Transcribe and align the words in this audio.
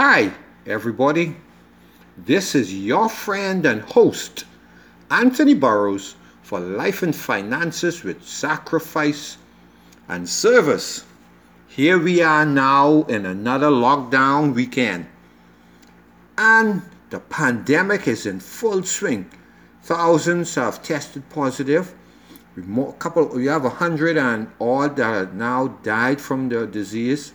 Hi, 0.00 0.32
everybody. 0.64 1.34
This 2.16 2.54
is 2.54 2.72
your 2.72 3.08
friend 3.08 3.66
and 3.66 3.82
host, 3.82 4.44
Anthony 5.10 5.54
Burrows, 5.54 6.14
for 6.40 6.60
Life 6.60 7.02
and 7.02 7.12
Finances 7.12 8.04
with 8.04 8.22
Sacrifice 8.22 9.38
and 10.06 10.28
Service. 10.28 11.04
Here 11.66 11.98
we 11.98 12.22
are 12.22 12.46
now 12.46 13.02
in 13.08 13.26
another 13.26 13.70
lockdown 13.70 14.54
weekend. 14.54 15.08
And 16.36 16.82
the 17.10 17.18
pandemic 17.18 18.06
is 18.06 18.24
in 18.24 18.38
full 18.38 18.84
swing. 18.84 19.28
Thousands 19.82 20.54
have 20.54 20.80
tested 20.80 21.28
positive. 21.28 21.92
More, 22.54 22.92
couple, 22.92 23.26
we 23.34 23.46
have 23.46 23.64
a 23.64 23.70
hundred 23.70 24.16
and 24.16 24.48
odd 24.60 24.94
that 24.98 25.12
have 25.12 25.34
now 25.34 25.66
died 25.82 26.20
from 26.20 26.50
the 26.50 26.68
disease. 26.68 27.34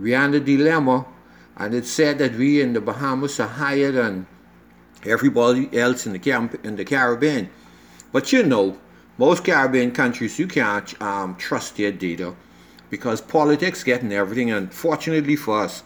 We 0.00 0.16
are 0.16 0.24
in 0.24 0.34
a 0.34 0.40
dilemma 0.40 1.06
and 1.58 1.74
it's 1.74 1.90
said 1.90 2.18
that 2.18 2.36
we 2.36 2.62
in 2.62 2.72
the 2.72 2.80
Bahamas 2.80 3.40
are 3.40 3.48
higher 3.48 3.90
than 3.90 4.26
everybody 5.04 5.76
else 5.76 6.06
in 6.06 6.12
the, 6.12 6.18
Car- 6.18 6.50
in 6.62 6.76
the 6.76 6.84
Caribbean. 6.84 7.50
But 8.12 8.32
you 8.32 8.44
know, 8.44 8.78
most 9.18 9.44
Caribbean 9.44 9.90
countries, 9.90 10.38
you 10.38 10.46
can't 10.46 11.00
um, 11.02 11.34
trust 11.36 11.76
their 11.76 11.90
data 11.90 12.34
because 12.90 13.20
politics 13.20 13.82
getting 13.82 14.12
everything. 14.12 14.50
And 14.50 14.72
fortunately 14.72 15.36
for 15.36 15.62
us, 15.62 15.82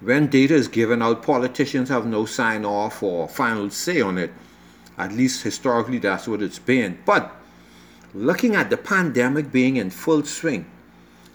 when 0.00 0.28
data 0.28 0.54
is 0.54 0.68
given 0.68 1.02
out, 1.02 1.22
politicians 1.22 1.88
have 1.88 2.06
no 2.06 2.24
sign 2.24 2.64
off 2.64 3.02
or 3.02 3.28
final 3.28 3.68
say 3.70 4.00
on 4.00 4.16
it. 4.16 4.32
At 4.96 5.12
least 5.12 5.42
historically, 5.42 5.98
that's 5.98 6.28
what 6.28 6.42
it's 6.42 6.58
been. 6.58 6.98
But 7.04 7.34
looking 8.14 8.54
at 8.54 8.70
the 8.70 8.76
pandemic 8.76 9.50
being 9.50 9.76
in 9.76 9.90
full 9.90 10.22
swing, 10.22 10.70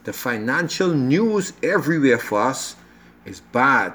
the 0.06 0.14
financial 0.14 0.94
news 0.94 1.54
everywhere 1.62 2.20
for 2.20 2.42
us 2.42 2.76
is 3.26 3.42
bad. 3.42 3.94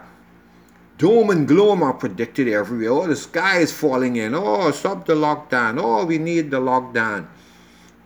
Doom 0.98 1.30
and 1.30 1.48
gloom 1.48 1.82
are 1.82 1.94
predicted 1.94 2.46
everywhere. 2.48 2.90
Oh, 2.90 3.06
the 3.06 3.16
sky 3.16 3.58
is 3.58 3.72
falling 3.72 4.16
in. 4.16 4.34
Oh, 4.34 4.70
stop 4.70 5.06
the 5.06 5.14
lockdown. 5.14 5.80
Oh, 5.82 6.04
we 6.04 6.18
need 6.18 6.50
the 6.50 6.60
lockdown. 6.60 7.26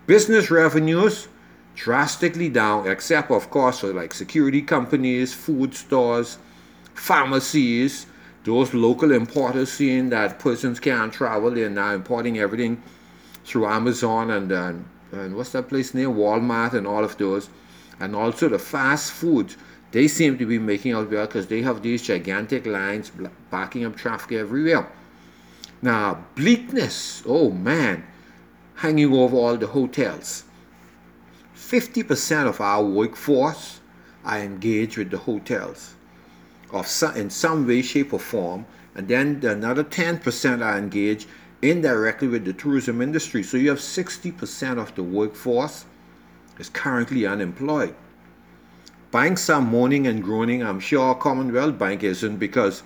Business 0.07 0.51
revenues 0.51 1.29
drastically 1.75 2.49
down, 2.49 2.87
except, 2.87 3.31
of 3.31 3.51
course, 3.51 3.81
for 3.81 3.93
like 3.93 4.15
security 4.15 4.63
companies, 4.63 5.35
food 5.35 5.75
stores, 5.75 6.39
pharmacies, 6.95 8.07
those 8.45 8.75
local 8.75 9.11
importers 9.11 9.73
seeing 9.73 10.11
that 10.11 10.39
persons 10.39 10.79
can't 10.79 11.13
travel, 11.13 11.51
they're 11.51 11.71
now 11.71 11.95
importing 11.95 12.39
everything 12.39 12.81
through 13.45 13.67
Amazon 13.67 14.31
and, 14.31 14.53
and, 14.53 14.85
and 15.13 15.35
what's 15.35 15.51
that 15.51 15.69
place 15.69 15.95
near 15.95 16.09
Walmart 16.09 16.75
and 16.75 16.87
all 16.87 17.03
of 17.03 17.17
those. 17.19 17.49
And 18.01 18.15
also 18.15 18.49
the 18.49 18.59
fast 18.59 19.13
food 19.13 19.55
they 19.95 20.09
seem 20.09 20.37
to 20.37 20.45
be 20.45 20.59
making 20.59 20.93
out 20.93 21.09
well 21.09 21.25
because 21.25 21.47
they 21.47 21.63
have 21.63 21.81
these 21.81 22.03
gigantic 22.03 22.67
lines 22.67 23.13
backing 23.49 23.85
up 23.85 23.95
traffic 23.95 24.33
everywhere. 24.33 24.91
Now, 25.83 26.25
bleakness, 26.35 27.23
oh 27.25 27.53
man, 27.53 28.05
hanging 28.75 29.15
over 29.15 29.37
all 29.37 29.57
the 29.57 29.69
hotels. 29.69 30.43
50% 31.55 32.49
of 32.49 32.61
our 32.61 32.85
workforce 32.85 33.79
are 34.25 34.41
engaged 34.41 34.99
with 34.99 35.13
the 35.13 35.19
hotels 35.19 35.95
of 36.73 36.89
some, 36.89 37.15
in 37.15 37.31
some 37.31 37.65
way, 37.65 37.81
shape, 37.81 38.13
or 38.13 38.19
form, 38.19 38.67
and 38.97 39.07
then 39.07 39.41
another 39.45 39.85
10% 39.85 40.61
are 40.61 40.77
engaged 40.77 41.29
indirectly 41.63 42.27
with 42.27 42.45
the 42.45 42.53
tourism 42.53 43.01
industry. 43.01 43.45
So 43.45 43.57
you 43.59 43.69
have 43.69 43.79
60% 43.79 44.77
of 44.77 44.93
the 44.97 45.05
workforce 45.05 45.85
is 46.59 46.69
currently 46.69 47.27
unemployed. 47.27 47.95
Banks 49.15 49.49
are 49.49 49.61
moaning 49.61 50.09
and 50.09 50.25
groaning. 50.25 50.65
I'm 50.65 50.81
sure 50.81 51.15
Commonwealth 51.15 51.79
Bank 51.79 52.03
isn't 52.03 52.39
because 52.39 52.83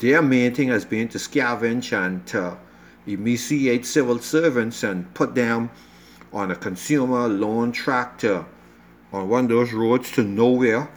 their 0.00 0.20
main 0.20 0.52
thing 0.52 0.66
has 0.66 0.84
been 0.84 1.06
to 1.10 1.18
scavenge 1.18 1.96
and 1.96 2.26
to 2.26 2.56
emaciate 3.06 3.86
civil 3.86 4.18
servants 4.18 4.82
and 4.82 5.14
put 5.14 5.36
them 5.36 5.70
on 6.32 6.50
a 6.50 6.56
consumer 6.56 7.28
loan 7.28 7.70
tractor 7.70 8.44
uh, 9.12 9.16
on 9.16 9.28
one 9.28 9.44
of 9.44 9.50
those 9.50 9.72
roads 9.72 10.10
to 10.10 10.24
nowhere 10.24 10.90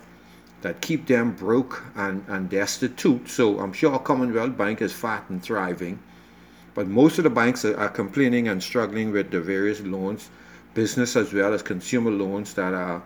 that 0.63 0.81
keep 0.81 1.05
them 1.05 1.33
broke 1.33 1.83
and, 1.95 2.25
and 2.27 2.49
destitute. 2.49 3.29
So 3.29 3.59
I'm 3.59 3.73
sure 3.73 3.99
Commonwealth 3.99 4.57
Bank 4.57 4.81
is 4.81 4.91
fat 4.91 5.29
and 5.29 5.39
thriving. 5.39 5.99
But 6.73 6.87
most 6.87 7.19
of 7.19 7.25
the 7.25 7.29
banks 7.29 7.63
are, 7.63 7.77
are 7.77 7.89
complaining 7.89 8.47
and 8.47 8.63
struggling 8.63 9.11
with 9.11 9.29
the 9.29 9.39
various 9.39 9.81
loans, 9.81 10.31
business 10.73 11.15
as 11.15 11.31
well 11.31 11.53
as 11.53 11.61
consumer 11.61 12.09
loans 12.09 12.55
that 12.55 12.73
are 12.73 13.03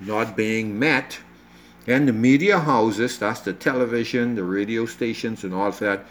not 0.00 0.36
being 0.36 0.78
met. 0.78 1.18
And 1.86 2.06
the 2.06 2.12
media 2.12 2.58
houses, 2.58 3.18
that's 3.18 3.40
the 3.40 3.52
television, 3.52 4.34
the 4.34 4.44
radio 4.44 4.86
stations, 4.86 5.44
and 5.44 5.52
all 5.52 5.72
that, 5.72 6.04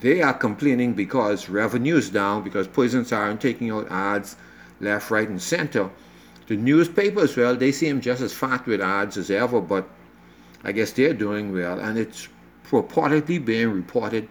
they 0.00 0.22
are 0.22 0.34
complaining 0.34 0.94
because 0.94 1.48
revenue 1.48 1.96
is 1.96 2.10
down, 2.10 2.42
because 2.42 2.68
persons 2.68 3.12
aren't 3.12 3.40
taking 3.40 3.70
out 3.70 3.90
ads 3.90 4.36
left, 4.80 5.10
right, 5.10 5.28
and 5.28 5.40
center. 5.40 5.90
The 6.46 6.56
newspapers, 6.56 7.36
well, 7.36 7.56
they 7.56 7.72
seem 7.72 8.00
just 8.00 8.22
as 8.22 8.32
fat 8.32 8.66
with 8.66 8.80
ads 8.80 9.16
as 9.16 9.30
ever, 9.30 9.60
but 9.60 9.88
I 10.64 10.72
guess 10.72 10.92
they're 10.92 11.14
doing 11.14 11.52
well. 11.52 11.78
And 11.78 11.98
it's 11.98 12.28
purportedly 12.68 13.44
being 13.44 13.70
reported 13.70 14.28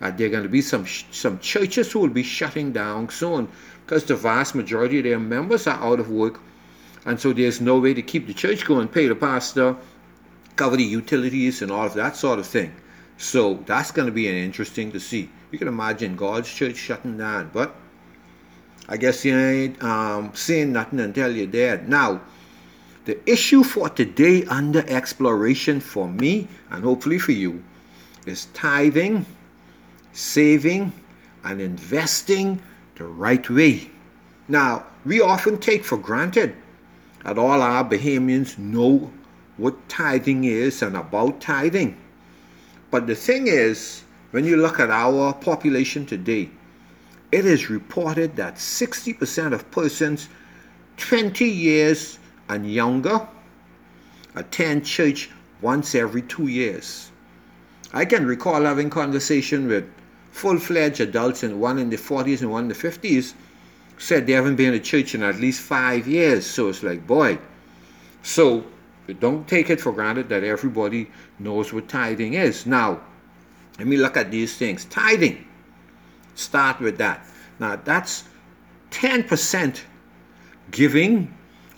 that 0.00 0.16
there 0.16 0.26
are 0.26 0.30
going 0.30 0.42
to 0.42 0.48
be 0.48 0.62
some 0.62 0.86
some 0.86 1.38
churches 1.38 1.92
who 1.92 2.00
will 2.00 2.08
be 2.08 2.22
shutting 2.22 2.72
down 2.72 3.08
soon 3.10 3.48
because 3.84 4.04
the 4.04 4.16
vast 4.16 4.54
majority 4.54 4.98
of 4.98 5.04
their 5.04 5.18
members 5.18 5.66
are 5.66 5.78
out 5.82 6.00
of 6.00 6.10
work 6.10 6.40
and 7.06 7.18
so 7.18 7.32
there's 7.32 7.60
no 7.60 7.78
way 7.78 7.94
to 7.94 8.02
keep 8.02 8.26
the 8.26 8.34
church 8.34 8.64
going, 8.64 8.88
pay 8.88 9.06
the 9.08 9.14
pastor, 9.14 9.76
cover 10.56 10.76
the 10.76 10.84
utilities, 10.84 11.62
and 11.62 11.70
all 11.70 11.86
of 11.86 11.94
that 11.94 12.16
sort 12.16 12.38
of 12.38 12.46
thing. 12.46 12.74
So 13.16 13.54
that's 13.66 13.90
going 13.90 14.06
to 14.06 14.12
be 14.12 14.28
an 14.28 14.34
interesting 14.34 14.92
to 14.92 15.00
see. 15.00 15.30
You 15.50 15.58
can 15.58 15.68
imagine 15.68 16.16
God's 16.16 16.52
church 16.52 16.76
shutting 16.76 17.16
down, 17.18 17.50
but 17.52 17.74
I 18.88 18.96
guess 18.96 19.24
you 19.24 19.38
ain't 19.38 19.82
um, 19.82 20.32
saying 20.34 20.72
nothing 20.72 21.00
until 21.00 21.34
you're 21.34 21.46
dead. 21.46 21.88
Now, 21.88 22.20
the 23.04 23.18
issue 23.30 23.62
for 23.62 23.88
today 23.88 24.44
under 24.44 24.84
exploration 24.88 25.80
for 25.80 26.08
me 26.08 26.48
and 26.70 26.84
hopefully 26.84 27.18
for 27.18 27.32
you 27.32 27.62
is 28.26 28.46
tithing, 28.52 29.24
saving, 30.12 30.92
and 31.44 31.60
investing 31.60 32.60
the 32.96 33.04
right 33.04 33.48
way. 33.48 33.90
Now, 34.48 34.84
we 35.04 35.20
often 35.20 35.58
take 35.58 35.84
for 35.84 35.96
granted 35.96 36.54
that 37.24 37.38
all 37.38 37.62
our 37.62 37.84
Bahamians 37.84 38.58
know 38.58 39.10
what 39.56 39.88
tithing 39.88 40.44
is 40.44 40.82
and 40.82 40.96
about 40.96 41.40
tithing. 41.40 41.96
But 42.90 43.06
the 43.06 43.14
thing 43.14 43.46
is, 43.46 44.02
when 44.30 44.44
you 44.44 44.56
look 44.56 44.80
at 44.80 44.90
our 44.90 45.32
population 45.34 46.06
today, 46.06 46.50
it 47.30 47.44
is 47.44 47.70
reported 47.70 48.36
that 48.36 48.56
60% 48.56 49.52
of 49.52 49.70
persons 49.70 50.28
20 50.96 51.44
years 51.44 52.18
and 52.48 52.70
younger 52.70 53.26
attend 54.34 54.84
church 54.84 55.30
once 55.60 55.94
every 55.94 56.22
two 56.22 56.48
years. 56.48 57.10
I 57.92 58.04
can 58.04 58.26
recall 58.26 58.62
having 58.62 58.90
conversation 58.90 59.66
with 59.66 59.84
full-fledged 60.30 61.00
adults 61.00 61.42
and 61.42 61.60
one 61.60 61.78
in 61.78 61.90
the 61.90 61.96
40s 61.96 62.40
and 62.40 62.50
one 62.50 62.64
in 62.64 62.68
the 62.68 62.74
50s 62.74 63.34
said 64.00 64.26
they 64.26 64.32
haven't 64.32 64.56
been 64.56 64.72
to 64.72 64.80
church 64.80 65.14
in 65.14 65.22
at 65.22 65.36
least 65.36 65.60
five 65.60 66.08
years. 66.08 66.46
So 66.46 66.68
it's 66.70 66.82
like, 66.82 67.06
boy. 67.06 67.38
So 68.22 68.64
don't 69.20 69.46
take 69.46 69.68
it 69.68 69.80
for 69.80 69.92
granted 69.92 70.28
that 70.30 70.42
everybody 70.42 71.10
knows 71.38 71.72
what 71.72 71.88
tithing 71.88 72.34
is. 72.34 72.64
Now, 72.66 73.00
let 73.78 73.86
me 73.86 73.98
look 73.98 74.16
at 74.16 74.30
these 74.30 74.56
things. 74.56 74.86
Tithing, 74.86 75.46
start 76.34 76.80
with 76.80 76.96
that. 76.98 77.26
Now, 77.58 77.76
that's 77.76 78.24
10% 78.90 79.80
giving 80.70 81.34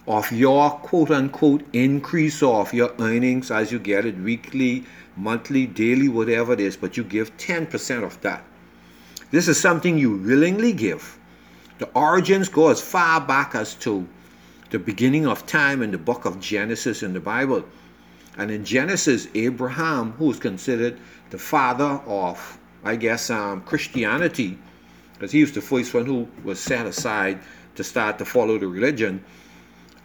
of 0.06 0.30
your 0.30 0.70
quote 0.70 1.10
unquote 1.10 1.64
increase 1.72 2.42
of 2.42 2.72
your 2.72 2.92
earnings 3.00 3.50
as 3.50 3.72
you 3.72 3.80
get 3.80 4.06
it 4.06 4.16
weekly, 4.18 4.84
monthly, 5.16 5.66
daily, 5.66 6.08
whatever 6.08 6.52
it 6.52 6.60
is, 6.60 6.76
but 6.76 6.96
you 6.96 7.02
give 7.02 7.36
10% 7.36 8.04
of 8.04 8.20
that. 8.20 8.44
This 9.32 9.48
is 9.48 9.58
something 9.58 9.98
you 9.98 10.18
willingly 10.18 10.72
give. 10.72 11.18
The 11.82 11.90
origins 11.96 12.48
go 12.48 12.68
as 12.68 12.80
far 12.80 13.20
back 13.20 13.56
as 13.56 13.74
to 13.86 14.06
the 14.70 14.78
beginning 14.78 15.26
of 15.26 15.46
time 15.46 15.82
in 15.82 15.90
the 15.90 15.98
book 15.98 16.24
of 16.24 16.38
Genesis 16.38 17.02
in 17.02 17.12
the 17.12 17.18
Bible. 17.18 17.64
And 18.38 18.52
in 18.52 18.64
Genesis, 18.64 19.26
Abraham, 19.34 20.12
who 20.12 20.30
is 20.30 20.38
considered 20.38 20.96
the 21.30 21.38
father 21.38 22.00
of, 22.06 22.56
I 22.84 22.94
guess, 22.94 23.30
um, 23.30 23.62
Christianity, 23.62 24.60
because 25.14 25.32
he 25.32 25.40
was 25.40 25.50
the 25.50 25.60
first 25.60 25.92
one 25.92 26.06
who 26.06 26.28
was 26.44 26.60
set 26.60 26.86
aside 26.86 27.40
to 27.74 27.82
start 27.82 28.16
to 28.18 28.24
follow 28.24 28.58
the 28.58 28.68
religion. 28.68 29.24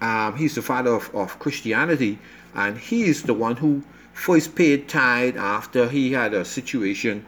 Um, 0.02 0.36
he's 0.36 0.56
the 0.56 0.64
father 0.64 0.96
of, 0.96 1.14
of 1.14 1.38
Christianity, 1.38 2.18
and 2.56 2.76
he's 2.76 3.22
the 3.22 3.36
one 3.36 3.56
who 3.56 3.84
first 4.14 4.56
paid 4.56 4.90
tithe 4.90 5.38
after 5.38 5.88
he 5.88 6.12
had 6.12 6.34
a 6.34 6.44
situation 6.44 7.24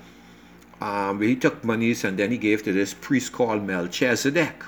um, 0.82 1.22
he 1.22 1.36
took 1.36 1.64
monies 1.64 2.04
and 2.04 2.18
then 2.18 2.32
he 2.32 2.38
gave 2.38 2.64
to 2.64 2.74
this 2.74 2.94
priest 2.94 3.32
called 3.32 3.64
Melchizedek. 3.64 4.64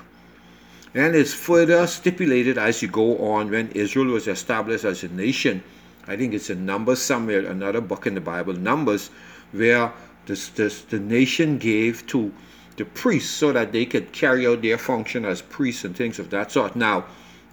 And 0.94 1.14
it's 1.14 1.32
further 1.32 1.86
stipulated 1.86 2.58
as 2.58 2.82
you 2.82 2.88
go 2.88 3.16
on 3.18 3.50
when 3.50 3.70
Israel 3.70 4.08
was 4.08 4.28
established 4.28 4.84
as 4.84 5.02
a 5.02 5.08
nation 5.08 5.62
I 6.06 6.16
think 6.16 6.34
it's 6.34 6.50
in 6.50 6.66
Numbers 6.66 7.00
somewhere, 7.00 7.46
another 7.46 7.80
book 7.80 8.06
in 8.06 8.14
the 8.14 8.20
Bible, 8.20 8.54
Numbers, 8.54 9.10
where 9.52 9.92
this, 10.26 10.48
this, 10.48 10.82
the 10.82 10.98
nation 10.98 11.58
gave 11.58 12.06
to 12.08 12.32
the 12.76 12.84
priests 12.84 13.30
so 13.30 13.52
that 13.52 13.72
they 13.72 13.84
could 13.84 14.12
carry 14.12 14.46
out 14.46 14.62
their 14.62 14.78
function 14.78 15.24
as 15.24 15.42
priests 15.42 15.84
and 15.84 15.94
things 15.94 16.18
of 16.18 16.30
that 16.30 16.50
sort. 16.50 16.74
Now, 16.74 17.04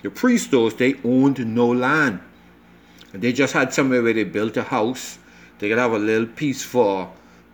the 0.02 0.10
priests, 0.10 0.48
those, 0.48 0.74
they 0.76 0.96
owned 1.04 1.46
no 1.46 1.68
land. 1.68 2.22
They 3.14 3.34
just 3.34 3.54
had 3.54 3.74
somewhere 3.74 4.02
where 4.02 4.14
they 4.14 4.24
built 4.24 4.58
a 4.58 4.64
house. 4.64 5.20
They 5.60 5.70
could 5.70 5.78
have 5.78 5.92
a 5.92 6.00
little 6.00 6.28
piece 6.28 6.64
for 6.64 7.12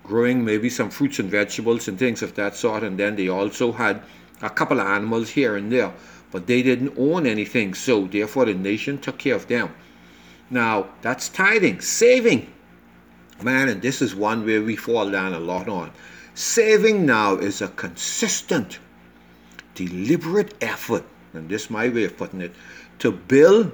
growing 0.08 0.44
maybe 0.46 0.70
some 0.70 0.90
fruits 0.90 1.20
and 1.20 1.30
vegetables 1.30 1.88
and 1.88 1.98
things 1.98 2.22
of 2.22 2.36
that 2.36 2.56
sort. 2.56 2.84
And 2.84 2.98
then 2.98 3.16
they 3.16 3.28
also 3.28 3.72
had 3.72 4.02
a 4.42 4.50
couple 4.50 4.80
of 4.80 4.88
animals 4.88 5.30
here 5.30 5.56
and 5.56 5.72
there. 5.72 5.94
But 6.32 6.48
they 6.48 6.62
didn't 6.62 6.94
own 6.98 7.26
anything. 7.26 7.74
So 7.74 8.08
therefore 8.08 8.46
the 8.46 8.54
nation 8.54 8.98
took 8.98 9.18
care 9.18 9.36
of 9.36 9.48
them. 9.48 9.74
Now, 10.50 10.90
that's 11.02 11.30
tithing, 11.30 11.82
saving. 11.82 12.52
Man, 13.42 13.68
and 13.68 13.82
this 13.82 14.02
is 14.02 14.16
one 14.16 14.46
where 14.46 14.62
we 14.62 14.76
fall 14.76 15.10
down 15.10 15.34
a 15.34 15.40
lot 15.40 15.68
on. 15.68 15.92
Saving 16.36 17.06
now 17.06 17.36
is 17.36 17.62
a 17.62 17.68
consistent, 17.70 18.80
deliberate 19.74 20.54
effort, 20.62 21.04
and 21.34 21.50
this 21.50 21.64
is 21.64 21.70
my 21.70 21.90
way 21.90 22.04
of 22.06 22.18
putting 22.18 22.42
it, 22.42 22.54
to 23.00 23.12
build 23.12 23.72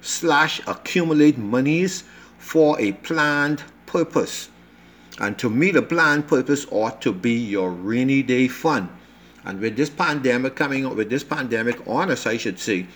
slash 0.00 0.60
accumulate 0.66 1.38
monies 1.38 2.04
for 2.38 2.80
a 2.80 2.92
planned 2.92 3.62
purpose. 3.86 4.48
And 5.20 5.38
to 5.38 5.50
me, 5.50 5.70
the 5.70 5.82
planned 5.82 6.26
purpose 6.26 6.66
ought 6.70 7.00
to 7.02 7.12
be 7.12 7.34
your 7.34 7.70
rainy 7.70 8.22
day 8.22 8.48
fund. 8.48 8.88
And 9.44 9.60
with 9.60 9.76
this 9.76 9.90
pandemic 9.90 10.56
coming 10.56 10.86
up, 10.86 10.96
with 10.96 11.10
this 11.10 11.24
pandemic 11.24 11.86
on 11.86 12.10
us, 12.10 12.26
I 12.26 12.36
should 12.36 12.58
say, 12.58 12.86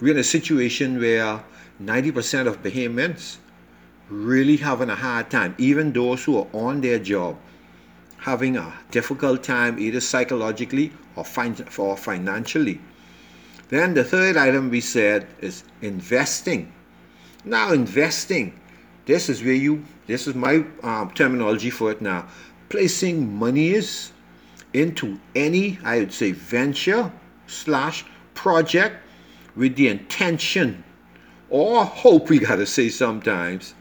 we're 0.00 0.12
in 0.12 0.18
a 0.18 0.24
situation 0.24 0.98
where 0.98 1.42
90% 1.82 2.46
of 2.46 2.62
Bahamians 2.62 3.36
really 4.08 4.56
having 4.56 4.90
a 4.90 4.94
hard 4.94 5.30
time, 5.30 5.54
even 5.58 5.92
those 5.92 6.24
who 6.24 6.38
are 6.38 6.46
on 6.52 6.80
their 6.80 6.98
job, 6.98 7.36
having 8.18 8.56
a 8.56 8.72
difficult 8.90 9.42
time 9.42 9.78
either 9.78 10.00
psychologically 10.00 10.92
or, 11.16 11.24
fin- 11.24 11.66
or 11.76 11.96
financially. 11.96 12.80
Then 13.68 13.94
the 13.94 14.04
third 14.04 14.36
item 14.36 14.70
we 14.70 14.80
said 14.80 15.26
is 15.40 15.64
investing. 15.82 16.72
Now, 17.44 17.72
investing, 17.72 18.58
this 19.06 19.28
is 19.28 19.42
where 19.42 19.54
you, 19.54 19.84
this 20.06 20.26
is 20.26 20.34
my 20.34 20.64
um, 20.82 21.10
terminology 21.14 21.70
for 21.70 21.90
it 21.90 22.00
now, 22.00 22.28
placing 22.68 23.36
monies 23.36 24.12
into 24.72 25.18
any, 25.34 25.78
I 25.84 25.98
would 25.98 26.12
say, 26.12 26.32
venture 26.32 27.10
slash 27.46 28.04
project 28.34 28.96
with 29.56 29.74
the 29.76 29.88
intention 29.88 30.84
or 31.48 31.84
hope, 31.84 32.28
we 32.28 32.38
got 32.38 32.56
to 32.56 32.66
say 32.66 32.88
sometimes, 32.88 33.74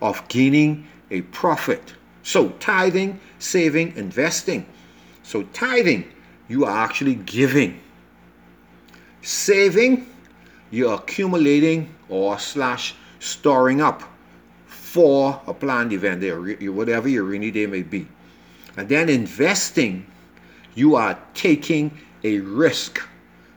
of 0.00 0.26
gaining 0.28 0.86
a 1.10 1.22
profit. 1.22 1.94
So, 2.22 2.50
tithing, 2.60 3.20
saving, 3.38 3.96
investing. 3.96 4.66
So, 5.22 5.42
tithing, 5.52 6.10
you 6.48 6.64
are 6.64 6.84
actually 6.84 7.16
giving. 7.16 7.80
Saving, 9.22 10.06
you're 10.70 10.94
accumulating 10.94 11.94
or 12.08 12.38
slash 12.38 12.94
storing 13.20 13.80
up 13.80 14.02
for 14.98 15.40
a 15.46 15.54
planned 15.54 15.92
event, 15.92 16.20
whatever 16.74 17.08
your 17.08 17.22
rainy 17.22 17.52
day 17.52 17.66
may 17.66 17.82
be. 17.82 18.04
And 18.76 18.88
then 18.88 19.08
investing, 19.08 20.04
you 20.74 20.96
are 20.96 21.16
taking 21.34 21.96
a 22.24 22.40
risk 22.40 23.00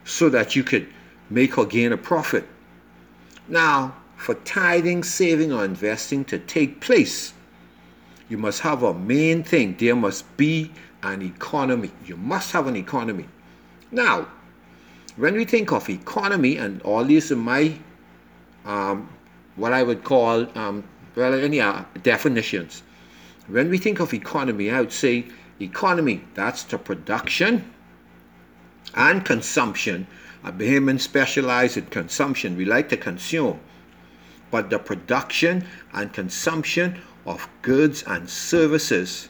so 0.05 0.29
that 0.29 0.55
you 0.55 0.63
could 0.63 0.87
make 1.31 1.57
or 1.57 1.65
gain 1.65 1.93
a 1.93 1.97
profit. 1.97 2.47
Now, 3.47 3.95
for 4.17 4.35
tithing, 4.35 5.03
saving, 5.03 5.51
or 5.51 5.65
investing 5.65 6.25
to 6.25 6.37
take 6.37 6.79
place, 6.79 7.33
you 8.29 8.37
must 8.37 8.59
have 8.59 8.83
a 8.83 8.93
main 8.93 9.43
thing. 9.43 9.75
There 9.79 9.95
must 9.95 10.37
be 10.37 10.71
an 11.01 11.23
economy. 11.23 11.89
You 12.05 12.17
must 12.17 12.51
have 12.51 12.67
an 12.67 12.75
economy. 12.75 13.25
Now, 13.91 14.27
when 15.15 15.33
we 15.33 15.45
think 15.45 15.71
of 15.71 15.89
economy, 15.89 16.57
and 16.57 16.83
all 16.83 17.03
these 17.03 17.31
are 17.31 17.35
my, 17.35 17.79
um, 18.63 19.09
what 19.55 19.73
I 19.73 19.81
would 19.81 20.03
call, 20.03 20.45
um, 20.55 20.83
well, 21.15 21.33
any 21.33 21.61
uh, 21.61 21.83
definitions. 22.03 22.83
When 23.47 23.69
we 23.69 23.77
think 23.77 23.99
of 23.99 24.13
economy, 24.13 24.71
I 24.71 24.79
would 24.79 24.91
say 24.93 25.25
economy, 25.59 26.23
that's 26.33 26.63
the 26.63 26.77
production 26.77 27.71
and 28.95 29.23
consumption 29.23 30.07
a 30.43 30.51
Bahamian 30.51 30.99
specialize 30.99 31.77
in 31.77 31.85
consumption. 31.87 32.57
We 32.57 32.65
like 32.65 32.89
to 32.89 32.97
consume. 32.97 33.59
But 34.49 34.69
the 34.69 34.79
production 34.79 35.65
and 35.93 36.11
consumption 36.11 36.99
of 37.25 37.47
goods 37.61 38.03
and 38.07 38.29
services, 38.29 39.29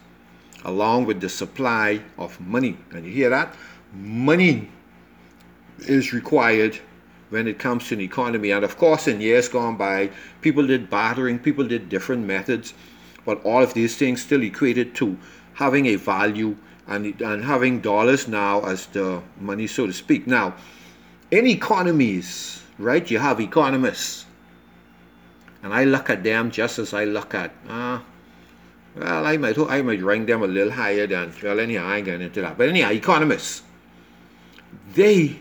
along 0.64 1.06
with 1.06 1.20
the 1.20 1.30
supply 1.30 2.02
of 2.18 2.40
money. 2.40 2.78
And 2.92 3.06
you 3.06 3.12
hear 3.12 3.30
that? 3.30 3.56
Money 3.94 4.70
is 5.80 6.14
required 6.14 6.80
when 7.32 7.48
it 7.48 7.58
comes 7.58 7.88
to 7.88 7.96
an 7.96 8.02
economy. 8.02 8.52
And 8.52 8.64
of 8.64 8.78
course, 8.78 9.08
in 9.08 9.20
years 9.20 9.48
gone 9.48 9.78
by, 9.78 10.12
people 10.42 10.68
did 10.68 10.90
bartering, 10.90 11.40
people 11.40 11.68
did 11.68 11.90
different 11.90 12.26
methods, 12.26 12.74
but 13.26 13.44
all 13.44 13.64
of 13.64 13.74
these 13.74 13.98
things 13.98 14.22
still 14.22 14.44
equated 14.44 14.94
to 14.96 15.18
having 15.54 15.88
a 15.88 15.96
value 15.96 16.56
and, 16.88 17.20
and 17.22 17.44
having 17.44 17.80
dollars 17.80 18.28
now 18.28 18.62
as 18.66 18.86
the 18.88 19.22
money, 19.40 19.66
so 19.66 19.88
to 19.88 19.94
speak. 19.94 20.28
Now, 20.28 20.54
in 21.32 21.48
economies, 21.48 22.62
right, 22.78 23.10
you 23.10 23.18
have 23.20 23.40
economists. 23.40 24.26
And 25.64 25.74
I 25.74 25.86
look 25.86 26.10
at 26.10 26.24
them 26.24 26.52
just 26.52 26.80
as 26.80 26.94
I 26.94 27.06
look 27.06 27.34
at, 27.34 27.52
uh, 27.70 28.00
well, 28.96 29.26
I 29.26 29.38
might, 29.38 29.58
I 29.58 29.82
might 29.82 30.04
rank 30.04 30.28
them 30.28 30.44
a 30.44 30.48
little 30.48 30.74
higher 30.74 31.08
than, 31.08 31.34
well, 31.42 31.60
anyhow, 31.60 31.88
I 31.88 31.98
ain't 31.98 32.06
getting 32.06 32.26
into 32.26 32.42
that. 32.42 32.58
But 32.58 32.68
anyhow, 32.68 32.92
economists, 32.92 33.62
they 34.94 35.40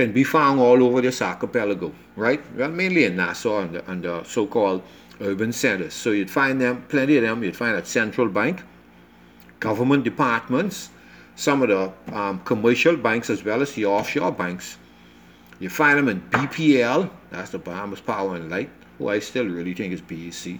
can 0.00 0.12
be 0.12 0.24
found 0.24 0.58
all 0.58 0.82
over 0.82 1.02
this 1.02 1.20
archipelago, 1.20 1.92
right? 2.16 2.40
Well, 2.56 2.70
mainly 2.70 3.04
in 3.04 3.16
Nassau 3.16 3.60
and 3.60 3.74
the, 3.74 3.90
and 3.90 4.02
the 4.02 4.24
so-called 4.24 4.82
urban 5.20 5.52
centers. 5.52 5.92
So 5.92 6.12
you'd 6.12 6.30
find 6.30 6.58
them, 6.58 6.82
plenty 6.88 7.18
of 7.18 7.22
them, 7.22 7.44
you'd 7.44 7.54
find 7.54 7.76
at 7.76 7.86
central 7.86 8.28
bank, 8.28 8.62
government 9.58 10.04
departments, 10.04 10.88
some 11.36 11.60
of 11.62 11.68
the 11.68 12.16
um, 12.16 12.40
commercial 12.46 12.96
banks 12.96 13.28
as 13.28 13.44
well 13.44 13.60
as 13.60 13.72
the 13.74 13.84
offshore 13.84 14.32
banks. 14.32 14.78
You 15.58 15.68
find 15.68 15.98
them 15.98 16.08
in 16.08 16.22
BPL, 16.30 17.10
that's 17.30 17.50
the 17.50 17.58
Bahamas 17.58 18.00
Power 18.00 18.36
and 18.36 18.50
Light, 18.50 18.70
who 18.96 19.08
I 19.08 19.18
still 19.18 19.44
really 19.46 19.74
think 19.74 19.92
is 19.92 20.00
BEC. 20.00 20.58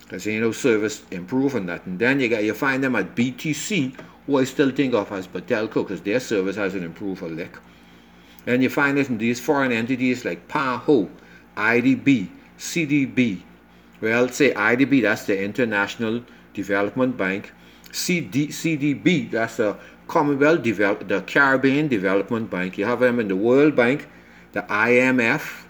Because 0.00 0.26
ain't 0.26 0.42
no 0.42 0.50
service 0.50 1.04
improving 1.12 1.66
that. 1.66 1.86
And 1.86 1.96
then 1.96 2.18
you 2.18 2.28
got 2.28 2.42
you 2.42 2.54
find 2.54 2.82
them 2.82 2.96
at 2.96 3.14
BTC, 3.14 3.94
who 4.26 4.38
I 4.38 4.42
still 4.44 4.72
think 4.72 4.94
of 4.94 5.12
as 5.12 5.28
Batelco, 5.28 5.86
because 5.86 6.00
their 6.00 6.18
service 6.18 6.56
hasn't 6.56 6.82
improved 6.82 7.22
a 7.22 7.26
lick. 7.26 7.56
And 8.48 8.62
you 8.62 8.70
find 8.70 8.98
it 8.98 9.10
in 9.10 9.18
these 9.18 9.38
foreign 9.38 9.72
entities 9.72 10.24
like 10.24 10.48
PAHO, 10.48 11.10
IDB, 11.54 12.30
CDB. 12.58 13.42
Well, 14.00 14.30
say 14.30 14.54
IDB, 14.54 15.02
that's 15.02 15.26
the 15.26 15.38
International 15.38 16.22
Development 16.54 17.14
Bank. 17.14 17.52
CD, 17.92 18.46
CDB, 18.46 19.30
that's 19.30 19.58
the 19.58 19.76
Commonwealth, 20.06 20.62
Devel- 20.62 21.06
the 21.06 21.20
Caribbean 21.20 21.88
Development 21.88 22.50
Bank. 22.50 22.78
You 22.78 22.86
have 22.86 23.00
them 23.00 23.20
in 23.20 23.28
the 23.28 23.36
World 23.36 23.76
Bank, 23.76 24.08
the 24.52 24.62
IMF, 24.62 25.66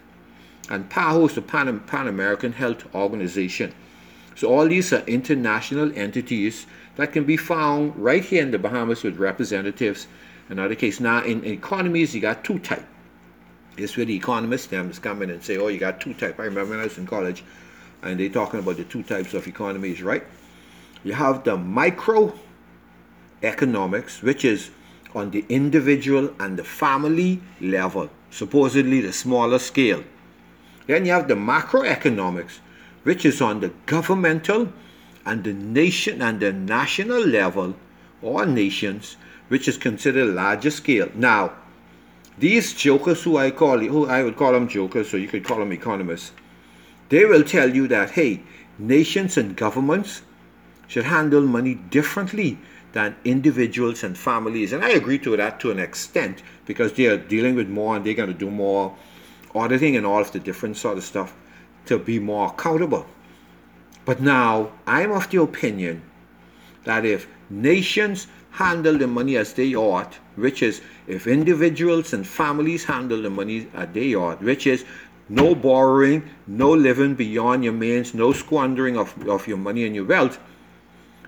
and 0.69 0.89
PAHO 0.89 1.25
is 1.27 1.35
the 1.35 1.41
Pan, 1.41 1.81
Pan 1.81 2.07
American 2.07 2.53
Health 2.53 2.85
Organization. 2.95 3.73
So 4.35 4.47
all 4.47 4.69
these 4.69 4.93
are 4.93 5.03
international 5.05 5.91
entities 5.95 6.65
that 6.95 7.11
can 7.11 7.25
be 7.25 7.35
found 7.35 7.97
right 7.97 8.23
here 8.23 8.41
in 8.41 8.51
the 8.51 8.59
Bahamas 8.59 9.03
with 9.03 9.17
representatives. 9.17 10.07
In 10.49 10.59
other 10.59 10.75
case, 10.75 10.99
now 10.99 11.23
in 11.23 11.45
economies, 11.45 12.15
you 12.15 12.21
got 12.21 12.43
two 12.43 12.59
type. 12.59 12.85
This 13.75 13.95
where 13.95 14.05
the 14.05 14.15
economists 14.15 14.67
them 14.67 14.91
come 14.93 15.21
in 15.21 15.29
and 15.29 15.43
say, 15.43 15.57
oh, 15.57 15.67
you 15.67 15.79
got 15.79 16.01
two 16.01 16.13
type. 16.13 16.39
I 16.39 16.43
remember 16.43 16.71
when 16.71 16.79
I 16.79 16.83
was 16.83 16.97
in 16.97 17.05
college, 17.05 17.43
and 18.01 18.19
they 18.19 18.29
talking 18.29 18.59
about 18.59 18.77
the 18.77 18.83
two 18.83 19.03
types 19.03 19.33
of 19.33 19.47
economies, 19.47 20.01
right? 20.01 20.23
You 21.03 21.13
have 21.13 21.43
the 21.43 21.55
micro 21.55 22.33
economics, 23.41 24.21
which 24.21 24.43
is 24.43 24.71
on 25.15 25.31
the 25.31 25.45
individual 25.49 26.33
and 26.39 26.57
the 26.57 26.63
family 26.63 27.41
level, 27.61 28.09
supposedly 28.31 29.01
the 29.01 29.13
smaller 29.13 29.59
scale. 29.59 30.03
Then 30.87 31.05
you 31.05 31.11
have 31.11 31.27
the 31.27 31.35
macroeconomics, 31.35 32.59
which 33.03 33.25
is 33.25 33.41
on 33.41 33.59
the 33.59 33.71
governmental 33.85 34.71
and 35.25 35.43
the 35.43 35.53
nation 35.53 36.21
and 36.21 36.39
the 36.39 36.51
national 36.51 37.25
level 37.25 37.75
or 38.21 38.45
nations, 38.45 39.15
which 39.49 39.67
is 39.67 39.77
considered 39.77 40.33
larger 40.33 40.71
scale. 40.71 41.09
Now, 41.13 41.53
these 42.37 42.73
jokers 42.73 43.23
who 43.23 43.37
I 43.37 43.51
call 43.51 43.79
who 43.79 44.07
I 44.07 44.23
would 44.23 44.37
call 44.37 44.53
them 44.53 44.67
jokers, 44.67 45.09
so 45.09 45.17
you 45.17 45.27
could 45.27 45.43
call 45.43 45.59
them 45.59 45.73
economists, 45.73 46.31
they 47.09 47.25
will 47.25 47.43
tell 47.43 47.75
you 47.75 47.87
that 47.89 48.11
hey, 48.11 48.41
nations 48.77 49.37
and 49.37 49.55
governments 49.55 50.21
should 50.87 51.05
handle 51.05 51.41
money 51.41 51.75
differently 51.75 52.57
than 52.93 53.15
individuals 53.23 54.03
and 54.03 54.17
families. 54.17 54.73
And 54.73 54.83
I 54.83 54.89
agree 54.89 55.19
to 55.19 55.37
that 55.37 55.59
to 55.59 55.69
an 55.71 55.79
extent 55.79 56.41
because 56.65 56.93
they 56.93 57.05
are 57.05 57.17
dealing 57.17 57.55
with 57.55 57.69
more 57.69 57.95
and 57.95 58.05
they're 58.05 58.15
going 58.15 58.31
to 58.31 58.45
do 58.45 58.49
more 58.49 58.95
auditing 59.53 59.95
and 59.95 60.05
all 60.05 60.21
of 60.21 60.31
the 60.31 60.39
different 60.39 60.77
sort 60.77 60.97
of 60.97 61.03
stuff. 61.03 61.35
to 61.89 61.97
be 61.97 62.19
more 62.19 62.49
accountable. 62.49 63.05
But 64.05 64.21
now 64.21 64.71
I'm 64.85 65.11
of 65.11 65.29
the 65.29 65.41
opinion 65.41 66.03
that 66.85 67.05
if 67.05 67.27
nations 67.49 68.27
handle 68.51 68.97
the 68.97 69.07
money 69.07 69.37
as 69.37 69.53
they 69.53 69.75
ought, 69.75 70.15
which 70.35 70.63
is 70.63 70.81
if 71.07 71.27
individuals 71.27 72.13
and 72.13 72.25
families 72.25 72.83
handle 72.83 73.21
the 73.21 73.29
money 73.29 73.67
as 73.73 73.89
they 73.93 74.15
ought, 74.15 74.41
which 74.41 74.67
is 74.67 74.85
no 75.29 75.53
borrowing, 75.53 76.27
no 76.47 76.71
living 76.71 77.15
beyond 77.15 77.63
your 77.63 77.73
means, 77.73 78.13
no 78.13 78.33
squandering 78.33 78.97
of, 78.97 79.27
of 79.27 79.47
your 79.47 79.57
money 79.57 79.85
and 79.85 79.95
your 79.95 80.05
wealth, 80.05 80.39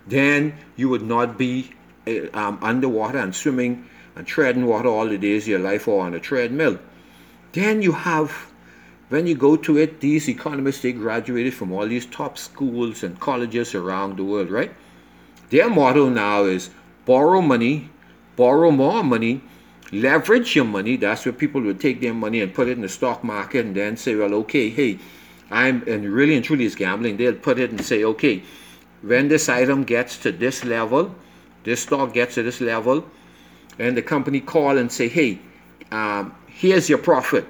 then 0.07 0.53
you 0.75 0.89
would 0.89 1.03
not 1.03 1.37
be 1.37 1.71
uh, 2.07 2.25
um, 2.33 2.57
underwater 2.61 3.19
and 3.19 3.35
swimming 3.35 3.87
and 4.15 4.25
treading 4.25 4.65
water 4.65 4.87
all 4.87 5.07
the 5.07 5.17
days 5.17 5.43
of 5.43 5.49
your 5.49 5.59
life 5.59 5.87
or 5.87 6.03
on 6.03 6.13
a 6.15 6.19
treadmill. 6.19 6.79
Then 7.53 7.81
you 7.81 7.91
have, 7.91 8.31
when 9.09 9.27
you 9.27 9.35
go 9.35 9.55
to 9.57 9.77
it, 9.77 9.99
these 9.99 10.27
economists, 10.27 10.81
they 10.81 10.93
graduated 10.93 11.53
from 11.53 11.71
all 11.71 11.87
these 11.87 12.07
top 12.07 12.37
schools 12.37 13.03
and 13.03 13.19
colleges 13.19 13.75
around 13.75 14.17
the 14.17 14.23
world, 14.23 14.49
right? 14.49 14.71
Their 15.51 15.69
motto 15.69 16.09
now 16.09 16.45
is 16.45 16.69
borrow 17.05 17.41
money, 17.41 17.89
borrow 18.37 18.71
more 18.71 19.03
money, 19.03 19.41
leverage 19.91 20.55
your 20.55 20.65
money. 20.65 20.95
That's 20.95 21.25
where 21.25 21.33
people 21.33 21.61
would 21.61 21.79
take 21.79 21.99
their 21.99 22.13
money 22.13 22.39
and 22.39 22.53
put 22.53 22.69
it 22.69 22.71
in 22.71 22.81
the 22.81 22.89
stock 22.89 23.21
market 23.21 23.65
and 23.65 23.75
then 23.75 23.97
say, 23.97 24.15
well, 24.15 24.33
okay, 24.35 24.69
hey, 24.69 24.97
I'm, 25.51 25.83
and 25.87 26.05
really 26.05 26.35
and 26.35 26.45
truly 26.45 26.63
is 26.63 26.75
gambling. 26.75 27.17
They'll 27.17 27.35
put 27.35 27.59
it 27.59 27.69
and 27.69 27.83
say, 27.83 28.05
okay, 28.05 28.43
when 29.01 29.27
this 29.27 29.49
item 29.49 29.83
gets 29.83 30.17
to 30.19 30.31
this 30.31 30.63
level, 30.63 31.13
this 31.65 31.83
stock 31.83 32.13
gets 32.13 32.35
to 32.35 32.43
this 32.43 32.61
level, 32.61 33.05
and 33.77 33.97
the 33.97 34.01
company 34.01 34.39
call 34.39 34.77
and 34.77 34.89
say, 34.89 35.09
hey, 35.09 35.39
um, 35.91 36.33
here's 36.47 36.87
your 36.87 36.97
profit. 36.97 37.45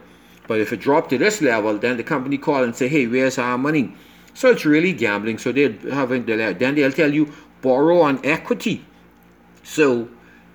But 0.48 0.60
if 0.60 0.74
it 0.74 0.78
dropped 0.78 1.12
to 1.12 1.20
this 1.20 1.40
level, 1.40 1.78
then 1.78 1.98
the 1.98 2.04
company 2.04 2.40
call 2.40 2.64
and 2.64 2.76
say, 2.76 2.88
hey, 2.88 3.06
where's 3.06 3.38
our 3.38 3.60
money? 3.60 3.94
So 4.34 4.50
it's 4.50 4.66
really 4.66 4.94
gambling. 4.94 5.38
So 5.38 5.52
they're 5.52 5.74
having 5.92 6.26
the 6.26 6.56
then 6.58 6.76
they'll 6.76 6.92
tell 6.92 7.14
you 7.14 7.32
borrow 7.62 8.02
on 8.02 8.26
equity. 8.26 8.86
So 9.64 10.10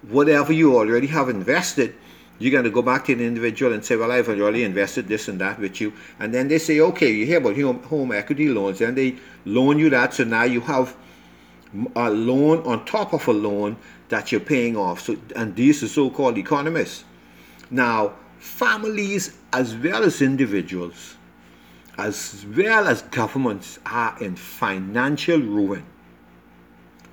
whatever 0.09 0.53
you 0.53 0.77
already 0.77 1.07
have 1.09 1.29
invested, 1.29 1.95
you're 2.39 2.53
going 2.53 2.65
to 2.65 2.71
go 2.71 2.83
back 2.83 3.07
to 3.07 3.15
the 3.15 3.25
individual 3.25 3.73
and 3.73 3.85
say, 3.85 3.97
well, 3.97 4.13
I've 4.13 4.29
already 4.29 4.63
invested 4.65 5.09
this 5.09 5.29
and 5.29 5.41
that 5.41 5.59
with 5.59 5.81
you. 5.81 5.93
And 6.19 6.35
then 6.35 6.49
they 6.49 6.59
say, 6.59 6.81
okay, 6.81 7.11
you 7.11 7.25
hear 7.25 7.39
about 7.39 7.57
home, 7.85 8.13
equity 8.13 8.49
loans. 8.49 8.81
Then 8.81 8.95
they 8.95 9.17
loan 9.45 9.79
you 9.79 9.89
that. 9.91 10.15
So 10.15 10.25
now 10.25 10.45
you 10.45 10.61
have 10.63 10.95
a 11.95 12.11
loan 12.11 12.59
on 12.67 12.85
top 12.85 13.15
of 13.15 13.27
a 13.29 13.33
loan 13.33 13.77
that 14.09 14.31
you're 14.33 14.41
paying 14.41 14.77
off. 14.77 15.01
So, 15.01 15.17
and 15.35 15.57
these 15.57 15.83
are 15.83 15.89
so-called 15.89 16.37
economists. 16.37 17.05
Now, 17.71 18.15
families 18.39 19.39
as 19.53 19.75
well 19.75 20.05
as 20.05 20.21
individuals, 20.21 21.17
as 21.97 22.45
well 22.55 22.87
as 22.87 23.03
governments 23.03 23.79
are 23.87 24.17
in 24.21 24.37
financial 24.37 25.41
ruin 25.41 25.85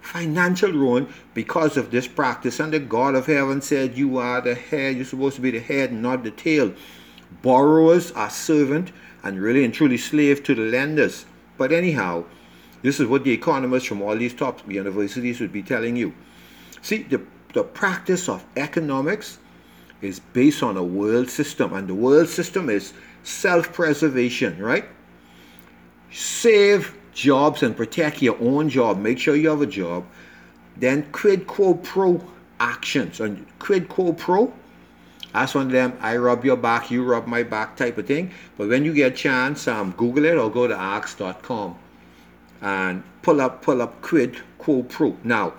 financial 0.04 0.72
ruin 0.72 1.08
because 1.34 1.78
of 1.78 1.90
this 1.90 2.08
practice. 2.08 2.60
And 2.60 2.74
the 2.74 2.80
God 2.80 3.16
of 3.16 3.26
heaven 3.26 3.62
said, 3.62 3.98
You 3.98 4.18
are 4.18 4.42
the 4.42 4.56
head, 4.56 4.96
you're 4.96 5.06
supposed 5.06 5.38
to 5.38 5.42
be 5.42 5.52
the 5.52 5.60
head, 5.60 5.92
not 5.94 6.24
the 6.24 6.32
tail. 6.32 6.74
Borrowers 7.42 8.12
are 8.12 8.30
servant 8.30 8.92
and 9.24 9.42
really 9.42 9.64
and 9.64 9.74
truly 9.74 9.98
slave 9.98 10.44
to 10.44 10.54
the 10.56 10.62
lenders. 10.62 11.26
But 11.58 11.72
anyhow, 11.72 12.26
this 12.82 13.00
is 13.00 13.08
what 13.08 13.24
the 13.24 13.32
economists 13.32 13.86
from 13.86 14.02
all 14.02 14.16
these 14.16 14.34
top 14.34 14.70
universities 14.70 15.40
would 15.40 15.54
be 15.54 15.64
telling 15.64 15.96
you. 15.96 16.14
See, 16.82 17.04
the, 17.04 17.22
the 17.54 17.64
practice 17.64 18.28
of 18.28 18.46
economics 18.58 19.40
is 20.02 20.20
based 20.20 20.62
on 20.62 20.76
a 20.76 20.84
world 20.84 21.30
system, 21.30 21.74
and 21.74 21.88
the 21.88 21.96
world 21.96 22.28
system 22.28 22.70
is 22.70 22.94
self 23.24 23.72
preservation, 23.72 24.60
right? 24.62 24.86
Save 26.12 26.96
jobs 27.14 27.64
and 27.64 27.76
protect 27.76 28.22
your 28.22 28.38
own 28.42 28.70
job. 28.70 29.00
Make 29.00 29.20
sure 29.20 29.36
you 29.36 29.50
have 29.50 29.62
a 29.62 29.68
job. 29.68 30.06
Then 30.78 31.12
quid 31.12 31.48
quo 31.48 31.76
pro 31.76 32.22
actions. 32.60 33.20
And 33.20 33.46
quid 33.60 33.90
quo 33.90 34.14
pro, 34.14 34.54
that's 35.34 35.56
one 35.56 35.68
of 35.68 35.72
them 35.72 35.98
I 36.00 36.18
rub 36.18 36.46
your 36.46 36.58
back, 36.58 36.92
you 36.92 37.04
rub 37.04 37.28
my 37.28 37.44
back 37.44 37.76
type 37.76 37.98
of 37.98 38.08
thing. 38.08 38.32
But 38.58 38.70
when 38.70 38.86
you 38.86 38.94
get 38.94 39.14
a 39.14 39.16
chance, 39.16 39.68
um, 39.68 39.92
Google 39.98 40.26
it 40.26 40.38
or 40.38 40.50
go 40.50 40.68
to 40.68 40.76
ask.com 40.76 41.78
and 42.62 43.04
pull 43.22 43.42
up 43.42 43.62
pull 43.62 43.82
up 43.82 44.02
quid 44.02 44.38
quo 44.58 44.84
pro. 44.84 45.18
Now, 45.24 45.54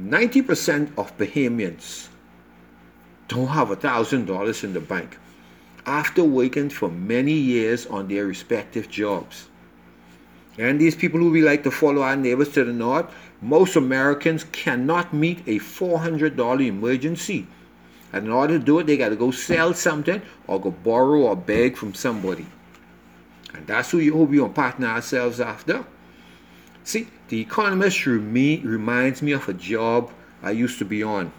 90% 0.00 0.96
of 0.96 1.16
Bahamians 1.18 2.08
don't 3.28 3.48
have 3.48 3.70
a 3.70 3.76
thousand 3.76 4.24
dollars 4.26 4.64
in 4.64 4.72
the 4.72 4.80
bank 4.80 5.18
after 5.86 6.24
working 6.24 6.70
for 6.70 6.88
many 6.88 7.32
years 7.32 7.86
on 7.86 8.08
their 8.08 8.26
respective 8.26 8.88
jobs. 8.88 9.49
And 10.58 10.80
these 10.80 10.94
people 10.94 11.20
who 11.20 11.30
we 11.30 11.42
like 11.42 11.62
to 11.64 11.70
follow 11.70 12.02
our 12.02 12.16
neighbors 12.16 12.50
to 12.50 12.64
the 12.64 12.72
north, 12.72 13.12
most 13.40 13.76
Americans 13.76 14.44
cannot 14.52 15.14
meet 15.14 15.40
a 15.46 15.58
$400 15.58 16.66
emergency. 16.66 17.46
And 18.12 18.26
in 18.26 18.32
order 18.32 18.58
to 18.58 18.64
do 18.64 18.78
it, 18.80 18.86
they 18.86 18.96
got 18.96 19.10
to 19.10 19.16
go 19.16 19.30
sell 19.30 19.72
something 19.72 20.20
or 20.46 20.60
go 20.60 20.70
borrow 20.70 21.22
or 21.22 21.36
beg 21.36 21.76
from 21.76 21.94
somebody. 21.94 22.46
And 23.54 23.66
that's 23.66 23.90
who 23.90 23.98
you 23.98 24.14
hope 24.16 24.30
we 24.30 24.46
partner 24.48 24.88
ourselves 24.88 25.40
after. 25.40 25.84
See, 26.84 27.08
the 27.28 27.40
economist 27.40 28.06
remi- 28.06 28.60
reminds 28.60 29.22
me 29.22 29.32
of 29.32 29.48
a 29.48 29.54
job 29.54 30.10
I 30.42 30.50
used 30.50 30.78
to 30.78 30.84
be 30.84 31.02
on. 31.02 31.32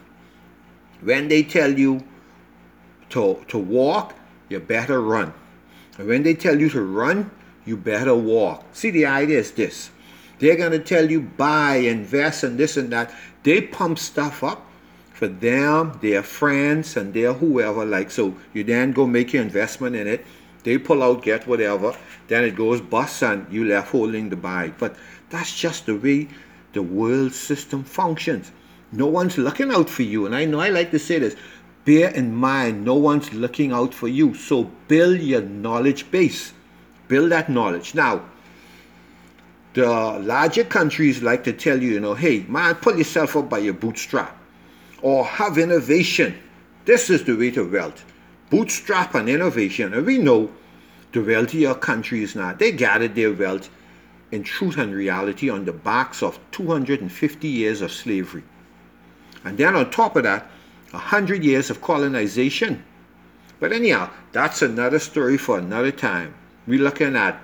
When 1.02 1.28
they 1.28 1.44
tell 1.44 1.78
you 1.78 2.04
to, 3.10 3.44
to 3.50 3.58
walk, 3.58 4.16
you 4.50 4.60
better 4.60 5.02
run. 5.02 5.34
And 5.98 6.08
when 6.08 6.24
they 6.24 6.34
tell 6.34 6.60
you 6.60 6.70
to 6.70 6.82
run, 6.82 7.32
you 7.66 7.78
better 7.78 8.16
walk. 8.16 8.66
See, 8.74 8.92
the 8.92 9.06
idea 9.06 9.40
is 9.40 9.52
this. 9.52 9.92
They're 10.40 10.56
going 10.56 10.72
to 10.72 10.80
tell 10.80 11.10
you 11.10 11.22
buy, 11.22 11.76
invest, 11.76 12.44
and 12.44 12.58
this 12.58 12.78
and 12.78 12.92
that. 12.92 13.14
They 13.44 13.62
pump 13.62 14.00
stuff 14.00 14.44
up 14.44 14.66
for 15.14 15.28
them, 15.28 16.00
their 16.02 16.24
friends, 16.24 16.98
and 16.98 17.14
their 17.14 17.34
whoever. 17.34 17.86
Like, 17.86 18.10
so 18.10 18.36
you 18.54 18.64
then 18.64 18.92
go 18.92 19.06
make 19.06 19.34
your 19.34 19.44
investment 19.44 19.96
in 19.96 20.08
it. 20.08 20.26
They 20.64 20.78
pull 20.78 21.04
out, 21.04 21.24
get 21.24 21.48
whatever. 21.48 21.96
Then 22.28 22.44
it 22.44 22.56
goes 22.56 22.82
bust, 22.82 23.22
and 23.24 23.52
you 23.52 23.66
left 23.66 23.92
holding 23.92 24.30
the 24.30 24.36
bag. 24.36 24.74
But 24.80 24.96
that's 25.30 25.56
just 25.56 25.86
the 25.86 25.96
way 25.96 26.28
the 26.74 26.82
world 26.82 27.34
system 27.34 27.84
functions. 27.84 28.52
No 28.92 29.06
one's 29.06 29.38
looking 29.38 29.72
out 29.72 29.90
for 29.90 30.04
you. 30.04 30.26
And 30.26 30.36
I 30.36 30.46
know 30.46 30.60
I 30.60 30.70
like 30.70 30.92
to 30.92 31.00
say 31.00 31.20
this. 31.20 31.36
Bear 31.86 32.10
in 32.10 32.36
mind, 32.36 32.84
no 32.84 32.96
one's 32.96 33.34
looking 33.34 33.72
out 33.72 33.94
for 33.94 34.08
you. 34.08 34.34
So 34.34 34.66
build 34.88 35.20
your 35.20 35.42
knowledge 35.42 36.10
base 36.12 36.54
build 37.12 37.30
that 37.30 37.50
knowledge. 37.50 37.94
Now, 37.94 38.22
the 39.74 39.86
larger 39.86 40.64
countries 40.64 41.22
like 41.22 41.44
to 41.44 41.52
tell 41.52 41.82
you, 41.84 41.92
you 41.92 42.00
know, 42.00 42.14
hey, 42.14 42.46
man, 42.48 42.76
pull 42.76 42.98
yourself 42.98 43.36
up 43.36 43.50
by 43.50 43.58
your 43.58 43.74
bootstrap 43.74 44.34
or 45.02 45.26
have 45.26 45.58
innovation. 45.58 46.38
This 46.86 47.10
is 47.10 47.26
the 47.26 47.36
way 47.36 47.52
to 47.52 47.70
wealth. 47.70 48.06
Bootstrap 48.50 49.14
and 49.16 49.28
innovation. 49.28 49.94
And 49.94 50.06
we 50.06 50.20
know 50.20 50.50
the 51.12 51.22
wealthier 51.22 51.74
countries 51.76 52.34
now, 52.34 52.54
they 52.54 52.72
gathered 52.72 53.16
their 53.16 53.34
wealth 53.34 53.70
in 54.32 54.44
truth 54.44 54.78
and 54.78 54.96
reality 54.96 55.50
on 55.50 55.66
the 55.66 55.74
backs 55.74 56.24
of 56.24 56.40
250 56.52 57.46
years 57.46 57.82
of 57.82 57.92
slavery. 57.92 58.44
And 59.44 59.58
then 59.58 59.76
on 59.76 59.92
top 59.92 60.16
of 60.16 60.24
that, 60.24 60.50
100 60.92 61.44
years 61.44 61.70
of 61.70 61.82
colonization. 61.82 62.86
But 63.60 63.74
anyhow, 63.74 64.10
that's 64.32 64.62
another 64.62 65.00
story 65.00 65.38
for 65.38 65.60
another 65.60 65.92
time. 65.92 66.36
We're 66.68 66.80
looking 66.80 67.16
at 67.16 67.42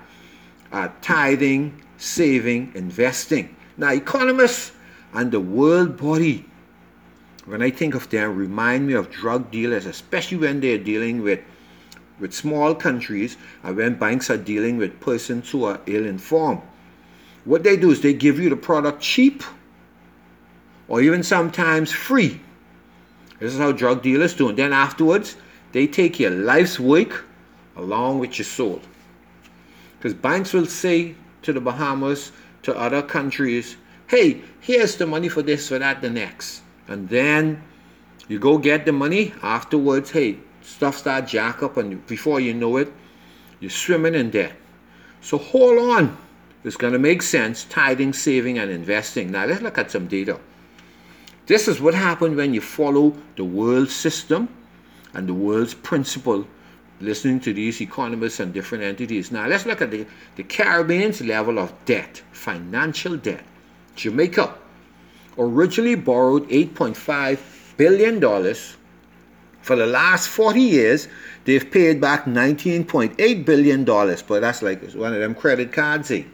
uh, 0.72 0.88
tithing, 1.00 1.82
saving, 1.96 2.72
investing. 2.74 3.54
Now, 3.76 3.92
economists 3.92 4.72
and 5.12 5.30
the 5.30 5.40
world 5.40 5.96
body, 5.96 6.44
when 7.46 7.62
I 7.62 7.70
think 7.70 7.94
of 7.94 8.08
them, 8.10 8.36
remind 8.36 8.86
me 8.86 8.94
of 8.94 9.10
drug 9.10 9.50
dealers, 9.50 9.86
especially 9.86 10.38
when 10.38 10.60
they're 10.60 10.78
dealing 10.78 11.22
with, 11.22 11.40
with 12.20 12.34
small 12.34 12.74
countries 12.74 13.36
and 13.62 13.76
when 13.76 13.94
banks 13.94 14.30
are 14.30 14.36
dealing 14.36 14.76
with 14.76 15.00
persons 15.00 15.50
who 15.50 15.64
are 15.64 15.80
ill 15.86 16.06
informed. 16.06 16.62
What 17.44 17.62
they 17.62 17.76
do 17.76 17.90
is 17.90 18.00
they 18.00 18.12
give 18.12 18.38
you 18.38 18.50
the 18.50 18.56
product 18.56 19.00
cheap 19.00 19.42
or 20.88 21.00
even 21.00 21.22
sometimes 21.22 21.90
free. 21.92 22.40
This 23.40 23.54
is 23.54 23.58
how 23.58 23.72
drug 23.72 24.02
dealers 24.02 24.34
do. 24.34 24.48
And 24.48 24.58
then 24.58 24.72
afterwards, 24.72 25.36
they 25.72 25.86
take 25.86 26.18
your 26.18 26.30
life's 26.30 26.80
work 26.80 27.24
along 27.76 28.18
with 28.18 28.38
your 28.38 28.44
soul. 28.44 28.80
Because 29.98 30.14
banks 30.14 30.52
will 30.52 30.66
say 30.66 31.14
to 31.42 31.52
the 31.52 31.60
Bahamas, 31.60 32.32
to 32.62 32.76
other 32.76 33.02
countries, 33.02 33.76
hey, 34.08 34.42
here's 34.60 34.96
the 34.96 35.06
money 35.06 35.28
for 35.28 35.42
this, 35.42 35.68
for 35.68 35.78
that, 35.78 36.00
the 36.00 36.10
next. 36.10 36.62
And 36.86 37.08
then 37.08 37.62
you 38.28 38.38
go 38.38 38.58
get 38.58 38.84
the 38.84 38.92
money. 38.92 39.32
Afterwards, 39.42 40.10
hey, 40.10 40.38
stuff 40.62 40.98
start 40.98 41.26
jack 41.26 41.62
up, 41.62 41.76
and 41.76 42.06
before 42.06 42.40
you 42.40 42.54
know 42.54 42.76
it, 42.76 42.92
you're 43.60 43.70
swimming 43.70 44.14
in 44.14 44.30
debt. 44.30 44.52
So 45.20 45.38
hold 45.38 45.78
on. 45.78 46.16
It's 46.64 46.76
going 46.76 46.92
to 46.92 46.98
make 46.98 47.22
sense 47.22 47.64
tithing, 47.64 48.12
saving, 48.12 48.58
and 48.58 48.70
investing. 48.70 49.30
Now 49.30 49.46
let's 49.46 49.62
look 49.62 49.78
at 49.78 49.90
some 49.90 50.06
data. 50.06 50.38
This 51.46 51.66
is 51.66 51.80
what 51.80 51.94
happened 51.94 52.36
when 52.36 52.52
you 52.52 52.60
follow 52.60 53.16
the 53.36 53.44
world 53.44 53.88
system 53.88 54.48
and 55.14 55.26
the 55.28 55.34
world's 55.34 55.74
principle 55.74 56.46
listening 57.00 57.40
to 57.40 57.52
these 57.52 57.80
economists 57.80 58.40
and 58.40 58.52
different 58.52 58.84
entities. 58.84 59.30
Now 59.30 59.46
let's 59.46 59.66
look 59.66 59.80
at 59.80 59.90
the, 59.90 60.06
the 60.36 60.42
Caribbean's 60.42 61.20
level 61.20 61.58
of 61.58 61.72
debt, 61.84 62.22
financial 62.32 63.16
debt. 63.16 63.44
Jamaica 63.96 64.54
originally 65.38 65.94
borrowed 65.94 66.48
$8.5 66.48 67.76
billion. 67.76 68.20
For 69.62 69.76
the 69.76 69.86
last 69.86 70.28
40 70.28 70.60
years, 70.60 71.08
they've 71.44 71.70
paid 71.70 72.00
back 72.00 72.24
$19.8 72.24 73.44
billion, 73.44 73.84
but 73.84 74.40
that's 74.40 74.62
like 74.62 74.92
one 74.92 75.12
of 75.12 75.20
them 75.20 75.34
credit 75.34 75.72
cards, 75.72 76.10
eh? 76.10 76.24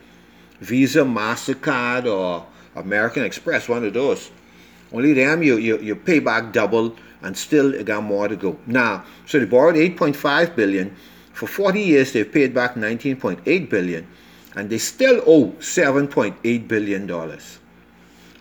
Visa, 0.60 1.00
MasterCard, 1.00 2.06
or 2.06 2.46
American 2.76 3.24
Express, 3.24 3.68
one 3.68 3.84
of 3.84 3.92
those. 3.92 4.30
Only 4.92 5.12
them 5.12 5.42
you, 5.42 5.56
you, 5.56 5.78
you 5.80 5.96
pay 5.96 6.20
back 6.20 6.52
double 6.52 6.94
and 7.24 7.36
still 7.36 7.82
got 7.82 8.02
more 8.04 8.28
to 8.28 8.36
go. 8.36 8.56
Now, 8.66 9.02
so 9.26 9.40
they 9.40 9.46
borrowed 9.46 9.76
8.5 9.76 10.54
billion. 10.54 10.94
For 11.32 11.46
40 11.48 11.80
years, 11.80 12.12
they've 12.12 12.30
paid 12.30 12.54
back 12.54 12.74
19.8 12.74 13.70
billion, 13.70 14.06
and 14.54 14.68
they 14.70 14.78
still 14.78 15.22
owe 15.26 15.48
7.8 15.58 16.68
billion 16.68 17.06
dollars. 17.06 17.58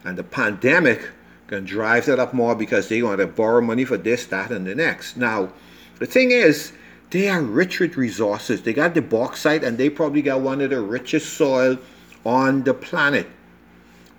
And 0.04 0.18
the 0.18 0.24
pandemic 0.24 1.10
can 1.48 1.64
drive 1.64 2.06
that 2.08 2.20
up 2.20 2.34
more 2.34 2.56
because 2.56 2.90
they 2.90 3.02
want 3.02 3.20
to 3.20 3.28
borrow 3.28 3.62
money 3.62 3.86
for 3.86 3.98
this, 3.98 4.26
that, 4.28 4.52
and 4.52 4.68
the 4.68 4.76
next. 4.76 5.16
Now, 5.16 5.52
the 6.00 6.06
thing 6.06 6.32
is, 6.32 6.74
they 7.10 7.30
are 7.30 7.42
rich 7.42 7.80
with 7.80 7.96
resources. 7.96 8.64
They 8.64 8.74
got 8.74 8.96
the 8.96 9.02
bauxite, 9.02 9.64
and 9.64 9.78
they 9.78 9.90
probably 9.90 10.22
got 10.22 10.42
one 10.42 10.60
of 10.60 10.72
the 10.72 10.82
richest 10.82 11.38
soil 11.38 11.78
on 12.26 12.64
the 12.64 12.74
planet. 12.74 13.28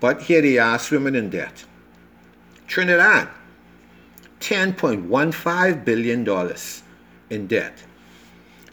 But 0.00 0.22
here 0.22 0.40
they 0.40 0.58
are 0.58 0.78
swimming 0.78 1.16
in 1.16 1.28
debt. 1.28 1.64
Trinidad, 2.66 3.28
$10.15 4.44 5.84
billion 5.84 6.26
in 7.30 7.46
debt. 7.46 7.82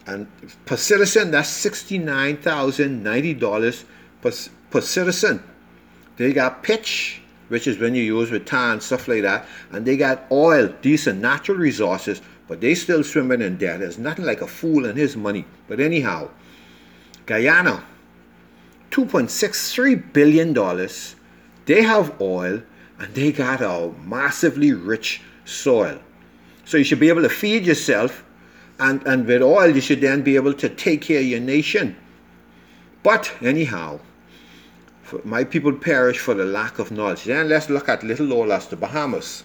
And 0.05 0.27
per 0.65 0.75
citizen, 0.75 1.31
that's 1.31 1.65
$69,090 1.65 3.83
per, 4.21 4.31
per 4.69 4.81
citizen. 4.81 5.41
They 6.17 6.33
got 6.33 6.61
pitch, 6.61 7.21
which 7.47 7.67
is 7.67 7.77
when 7.77 7.95
you 7.95 8.03
use 8.03 8.31
with 8.31 8.45
tar 8.45 8.73
and 8.73 8.83
stuff 8.83 9.07
like 9.07 9.21
that. 9.21 9.47
And 9.71 9.85
they 9.85 9.95
got 9.95 10.25
oil, 10.29 10.67
decent 10.81 11.21
natural 11.21 11.57
resources, 11.57 12.21
but 12.49 12.59
they 12.59 12.75
still 12.75 13.05
swimming 13.05 13.41
in 13.41 13.55
debt. 13.57 13.79
There's 13.79 13.97
nothing 13.97 14.25
like 14.25 14.41
a 14.41 14.47
fool 14.47 14.85
and 14.85 14.97
his 14.97 15.15
money. 15.15 15.45
But 15.69 15.79
anyhow, 15.79 16.31
Guyana, 17.25 17.85
$2.63 18.89 20.11
billion. 20.11 20.53
They 21.65 21.83
have 21.83 22.19
oil 22.19 22.61
and 22.99 23.15
they 23.15 23.31
got 23.31 23.61
a 23.61 23.93
massively 24.05 24.73
rich 24.73 25.21
soil. 25.51 25.99
So 26.65 26.77
you 26.77 26.83
should 26.83 26.99
be 26.99 27.09
able 27.09 27.21
to 27.23 27.29
feed 27.29 27.65
yourself, 27.65 28.23
and, 28.79 29.05
and 29.05 29.27
with 29.27 29.41
oil, 29.41 29.69
you 29.69 29.81
should 29.81 30.01
then 30.01 30.21
be 30.21 30.35
able 30.35 30.53
to 30.53 30.69
take 30.69 31.01
care 31.01 31.19
of 31.19 31.25
your 31.25 31.39
nation. 31.39 31.95
But 33.03 33.31
anyhow, 33.41 33.99
my 35.23 35.43
people 35.43 35.73
perish 35.73 36.19
for 36.19 36.33
the 36.33 36.45
lack 36.45 36.79
of 36.79 36.91
knowledge. 36.91 37.25
Then 37.25 37.49
let's 37.49 37.69
look 37.69 37.89
at 37.89 38.03
little 38.03 38.31
old 38.33 38.51
us, 38.51 38.67
the 38.67 38.75
Bahamas. 38.75 39.43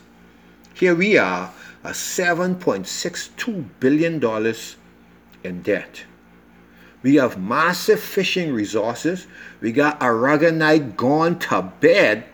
Here 0.75 0.94
we 0.94 1.16
are, 1.18 1.52
a 1.84 1.90
$7.62 1.90 3.64
billion 3.80 4.54
in 5.42 5.62
debt. 5.62 6.04
We 7.02 7.14
have 7.16 7.38
massive 7.38 8.00
fishing 8.00 8.52
resources. 8.52 9.26
We 9.60 9.72
got 9.72 10.00
aragonite 10.00 10.96
gone 10.96 11.38
to 11.40 11.72
bed 11.80 12.25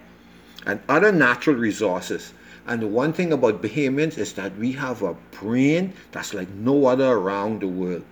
and 0.66 0.80
other 0.88 1.12
natural 1.12 1.56
resources. 1.56 2.32
And 2.66 2.80
the 2.80 2.86
one 2.86 3.12
thing 3.12 3.32
about 3.32 3.62
Bahamians 3.62 4.18
is 4.18 4.34
that 4.34 4.56
we 4.56 4.72
have 4.72 5.02
a 5.02 5.14
brain 5.32 5.92
that's 6.12 6.32
like 6.32 6.48
no 6.50 6.86
other 6.86 7.12
around 7.12 7.60
the 7.60 7.68
world. 7.68 8.04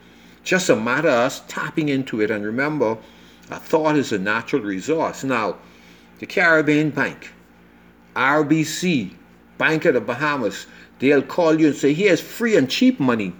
Just 0.42 0.68
a 0.68 0.76
matter 0.76 1.08
of 1.08 1.14
us 1.14 1.42
tapping 1.46 1.88
into 1.88 2.20
it. 2.20 2.30
And 2.30 2.44
remember, 2.44 2.98
a 3.50 3.58
thought 3.58 3.96
is 3.96 4.12
a 4.12 4.18
natural 4.18 4.62
resource. 4.62 5.22
Now, 5.22 5.56
the 6.18 6.26
Caribbean 6.26 6.90
Bank, 6.90 7.32
RBC, 8.16 9.14
Bank 9.58 9.84
of 9.84 9.94
the 9.94 10.00
Bahamas, 10.00 10.66
they'll 10.98 11.22
call 11.22 11.60
you 11.60 11.68
and 11.68 11.76
say, 11.76 11.92
here's 11.92 12.20
free 12.20 12.56
and 12.56 12.68
cheap 12.68 12.98
money. 12.98 13.32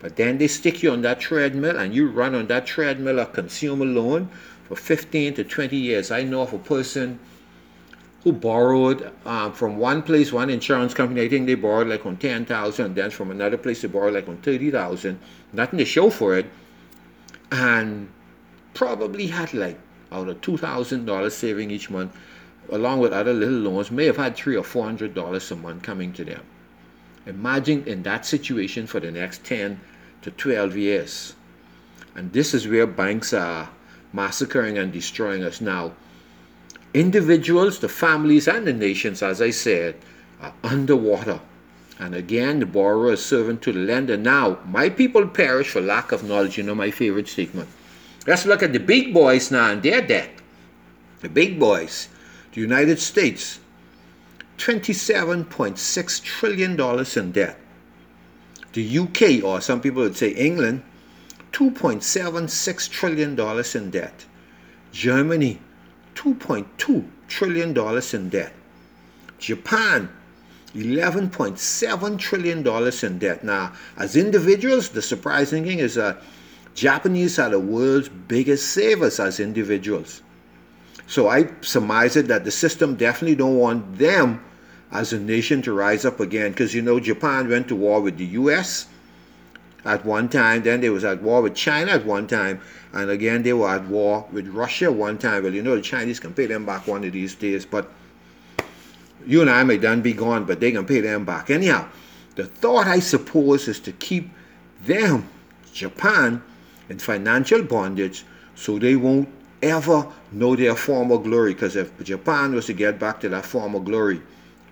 But 0.00 0.16
then 0.16 0.38
they 0.38 0.48
stick 0.48 0.82
you 0.82 0.90
on 0.90 1.02
that 1.02 1.20
treadmill 1.20 1.78
and 1.78 1.94
you 1.94 2.08
run 2.08 2.34
on 2.34 2.46
that 2.48 2.66
treadmill 2.66 3.20
of 3.20 3.32
consumer 3.32 3.84
loan 3.84 4.28
for 4.64 4.76
15 4.76 5.34
to 5.34 5.44
20 5.44 5.76
years. 5.76 6.10
I 6.10 6.22
know 6.22 6.42
of 6.42 6.52
a 6.52 6.58
person 6.58 7.18
who 8.26 8.32
borrowed 8.32 9.12
um, 9.24 9.52
from 9.52 9.76
one 9.76 10.02
place, 10.02 10.32
one 10.32 10.50
insurance 10.50 10.92
company, 10.92 11.22
I 11.22 11.28
think 11.28 11.46
they 11.46 11.54
borrowed 11.54 11.86
like 11.86 12.04
on 12.04 12.16
10,000, 12.16 12.96
then 12.96 13.10
from 13.10 13.30
another 13.30 13.56
place 13.56 13.82
they 13.82 13.86
borrowed 13.86 14.14
like 14.14 14.28
on 14.28 14.38
30,000, 14.38 15.16
nothing 15.52 15.78
to 15.78 15.84
show 15.84 16.10
for 16.10 16.36
it, 16.36 16.46
and 17.52 18.08
probably 18.74 19.28
had 19.28 19.54
like 19.54 19.78
out 20.10 20.28
of 20.28 20.40
$2,000 20.40 21.30
saving 21.30 21.70
each 21.70 21.88
month, 21.88 22.16
along 22.70 22.98
with 22.98 23.12
other 23.12 23.32
little 23.32 23.60
loans, 23.60 23.92
may 23.92 24.06
have 24.06 24.16
had 24.16 24.34
three 24.34 24.56
or 24.56 24.64
four 24.64 24.84
hundred 24.84 25.14
dollars 25.14 25.48
a 25.52 25.54
month 25.54 25.84
coming 25.84 26.12
to 26.14 26.24
them. 26.24 26.42
Imagine 27.26 27.84
in 27.84 28.02
that 28.02 28.26
situation 28.26 28.88
for 28.88 28.98
the 28.98 29.12
next 29.12 29.44
10 29.44 29.78
to 30.22 30.32
12 30.32 30.76
years. 30.76 31.36
And 32.16 32.32
this 32.32 32.54
is 32.54 32.66
where 32.66 32.88
banks 32.88 33.32
are 33.32 33.68
massacring 34.12 34.78
and 34.78 34.92
destroying 34.92 35.44
us 35.44 35.60
now 35.60 35.92
individuals, 36.96 37.78
the 37.78 37.88
families, 37.88 38.48
and 38.48 38.66
the 38.66 38.72
nations, 38.72 39.22
as 39.22 39.42
I 39.42 39.50
said, 39.50 39.96
are 40.40 40.54
underwater. 40.62 41.40
And 41.98 42.14
again, 42.14 42.60
the 42.60 42.66
borrower 42.66 43.12
is 43.12 43.24
servant 43.24 43.60
to 43.62 43.72
the 43.72 43.80
lender. 43.80 44.16
Now, 44.16 44.58
my 44.66 44.88
people 44.88 45.26
perish 45.26 45.68
for 45.68 45.80
lack 45.80 46.10
of 46.10 46.24
knowledge. 46.24 46.56
You 46.56 46.64
know 46.64 46.74
my 46.74 46.90
favorite 46.90 47.28
statement. 47.28 47.68
Let's 48.26 48.46
look 48.46 48.62
at 48.62 48.72
the 48.72 48.80
big 48.80 49.12
boys 49.12 49.50
now 49.50 49.70
and 49.70 49.82
their 49.82 50.00
debt. 50.00 50.30
The 51.20 51.28
big 51.28 51.58
boys, 51.58 52.08
the 52.52 52.60
United 52.60 52.98
States, 52.98 53.60
$27.6 54.58 56.22
trillion 56.22 56.80
in 57.16 57.32
debt. 57.32 57.58
The 58.72 58.98
UK, 58.98 59.44
or 59.44 59.60
some 59.60 59.80
people 59.80 60.02
would 60.02 60.16
say 60.16 60.30
England, 60.30 60.82
$2.76 61.52 62.90
trillion 62.90 63.38
in 63.74 63.90
debt. 63.90 64.24
Germany, 64.92 65.60
$2.2 66.16 67.08
trillion 67.28 67.76
in 68.12 68.28
debt. 68.28 68.52
Japan, 69.38 70.08
$11.7 70.74 72.18
trillion 72.18 72.66
in 72.66 73.18
debt. 73.18 73.44
Now, 73.44 73.72
as 73.96 74.16
individuals, 74.16 74.88
the 74.88 75.02
surprising 75.02 75.64
thing 75.64 75.78
is 75.78 75.94
that 75.94 76.22
Japanese 76.74 77.38
are 77.38 77.50
the 77.50 77.60
world's 77.60 78.08
biggest 78.08 78.72
savers 78.72 79.20
as 79.20 79.40
individuals. 79.40 80.22
So 81.06 81.28
I 81.28 81.48
surmise 81.60 82.16
it 82.16 82.28
that 82.28 82.44
the 82.44 82.50
system 82.50 82.96
definitely 82.96 83.36
don't 83.36 83.56
want 83.56 83.96
them 83.96 84.42
as 84.92 85.12
a 85.12 85.20
nation 85.20 85.62
to 85.62 85.72
rise 85.72 86.04
up 86.04 86.20
again 86.20 86.50
because 86.50 86.74
you 86.74 86.82
know 86.82 87.00
Japan 87.00 87.48
went 87.48 87.68
to 87.68 87.76
war 87.76 88.00
with 88.00 88.18
the 88.18 88.26
US 88.26 88.86
at 89.86 90.04
one 90.04 90.28
time. 90.28 90.62
Then 90.62 90.80
they 90.80 90.90
was 90.90 91.04
at 91.04 91.22
war 91.22 91.42
with 91.42 91.54
China 91.54 91.92
at 91.92 92.04
one 92.04 92.26
time. 92.26 92.60
And 92.92 93.10
again, 93.10 93.42
they 93.42 93.52
were 93.52 93.68
at 93.68 93.86
war 93.86 94.26
with 94.32 94.48
Russia 94.48 94.90
one 94.90 95.18
time. 95.18 95.44
Well, 95.44 95.54
you 95.54 95.62
know, 95.62 95.76
the 95.76 95.82
Chinese 95.82 96.20
can 96.20 96.34
pay 96.34 96.46
them 96.46 96.66
back 96.66 96.86
one 96.86 97.04
of 97.04 97.12
these 97.12 97.34
days. 97.34 97.64
But 97.64 97.90
you 99.26 99.40
and 99.40 99.50
I 99.50 99.62
may 99.64 99.76
then 99.76 100.02
be 100.02 100.12
gone, 100.12 100.44
but 100.44 100.60
they 100.60 100.72
can 100.72 100.84
pay 100.84 101.00
them 101.00 101.24
back. 101.24 101.50
Anyhow, 101.50 101.88
the 102.34 102.44
thought, 102.44 102.86
I 102.86 103.00
suppose, 103.00 103.68
is 103.68 103.80
to 103.80 103.92
keep 103.92 104.30
them, 104.82 105.28
Japan, 105.72 106.42
in 106.88 106.98
financial 106.98 107.62
bondage 107.62 108.24
so 108.54 108.78
they 108.78 108.96
won't 108.96 109.28
ever 109.62 110.06
know 110.32 110.54
their 110.56 110.76
former 110.76 111.18
glory. 111.18 111.54
Because 111.54 111.76
if 111.76 112.02
Japan 112.02 112.54
was 112.54 112.66
to 112.66 112.72
get 112.72 112.98
back 112.98 113.20
to 113.20 113.28
that 113.30 113.44
former 113.44 113.80
glory, 113.80 114.20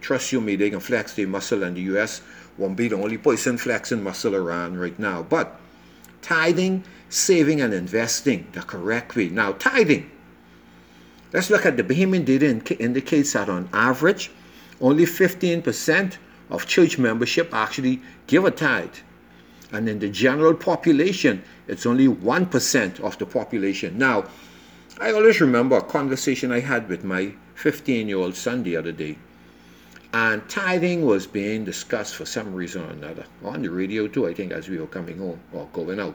trust 0.01 0.33
you 0.33 0.41
me, 0.41 0.57
they 0.57 0.71
can 0.71 0.81
flex 0.81 1.15
their 1.15 1.27
muscle, 1.27 1.63
and 1.63 1.77
the 1.77 1.83
US 1.95 2.21
won't 2.59 2.77
be 2.77 2.89
the 2.89 2.97
only 2.97 3.19
person 3.19 3.59
flexing 3.59 4.03
muscle 4.03 4.35
around 4.35 4.79
right 4.79 4.99
now. 4.99 5.23
But 5.23 5.61
tithing, 6.23 6.85
saving, 7.09 7.61
and 7.61 7.75
investing 7.75 8.47
the 8.53 8.63
correct 8.63 9.17
way. 9.17 9.29
Now, 9.29 9.53
tithing. 9.53 10.11
Let's 11.33 11.51
look 11.51 11.67
at 11.67 11.77
the 11.77 11.83
Bahamian 11.83 12.25
data 12.25 12.47
indicates 12.81 13.33
that 13.33 13.49
on 13.49 13.69
average, 13.73 14.31
only 14.81 15.05
15% 15.05 16.17
of 16.51 16.67
church 16.67 16.99
membership 16.99 17.53
actually 17.53 18.01
give 18.27 18.45
a 18.45 18.51
tithe. 18.51 18.95
And 19.73 19.89
in 19.89 19.99
the 19.99 20.09
general 20.09 20.55
population, 20.55 21.43
it's 21.67 21.87
only 21.87 22.07
1% 22.07 23.01
of 23.01 23.19
the 23.19 23.27
population. 23.27 23.99
Now, 23.99 24.25
I 25.01 25.11
always 25.13 25.41
remember 25.41 25.77
a 25.77 25.83
conversation 25.83 26.53
I 26.53 26.61
had 26.61 26.89
with 26.89 27.03
my 27.03 27.33
15 27.57 28.07
year 28.07 28.19
old 28.19 28.37
son 28.37 28.63
the 28.63 28.77
other 28.77 28.93
day. 28.93 29.19
And 30.15 30.49
tithing 30.49 31.05
was 31.05 31.27
being 31.27 31.65
discussed 31.65 32.15
for 32.15 32.25
some 32.25 32.55
reason 32.55 32.85
or 32.85 32.91
another 32.91 33.27
on 33.45 33.63
the 33.63 33.71
radio 33.71 34.07
too, 34.09 34.29
I 34.29 34.35
think, 34.35 34.53
as 34.53 34.69
we 34.69 34.79
were 34.79 34.87
coming 34.87 35.19
home 35.19 35.41
or 35.53 35.69
going 35.73 35.99
out. 36.01 36.15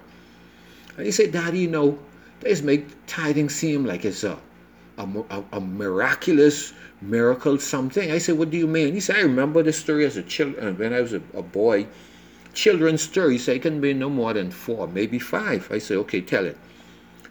And 0.97 1.05
he 1.05 1.11
said, 1.11 1.33
Daddy, 1.33 1.59
you 1.59 1.69
know, 1.69 1.99
they 2.39 2.49
just 2.49 2.63
make 2.63 2.87
tithing 3.07 3.49
seem 3.49 3.85
like 3.85 4.05
it's 4.05 4.23
a, 4.23 4.39
a, 4.97 5.03
a, 5.29 5.43
a 5.53 5.59
miraculous 5.61 6.73
miracle 7.01 7.59
something. 7.59 8.11
I 8.11 8.19
said, 8.19 8.37
What 8.37 8.51
do 8.51 8.57
you 8.57 8.67
mean? 8.67 8.93
He 8.93 9.01
said, 9.01 9.17
I 9.17 9.21
remember 9.21 9.63
this 9.63 9.77
story 9.77 10.05
as 10.05 10.17
a 10.17 10.23
child, 10.23 10.55
uh, 10.59 10.71
when 10.71 10.93
I 10.93 11.01
was 11.01 11.13
a, 11.13 11.21
a 11.35 11.43
boy. 11.43 11.87
children's 12.53 13.01
story. 13.01 13.33
He 13.33 13.39
said, 13.39 13.57
it 13.57 13.61
can 13.61 13.81
be 13.81 13.93
no 13.93 14.09
more 14.09 14.33
than 14.33 14.51
four, 14.51 14.87
maybe 14.87 15.19
five. 15.19 15.69
I 15.71 15.79
said, 15.79 15.97
okay, 15.97 16.21
tell 16.21 16.45
it. 16.45 16.57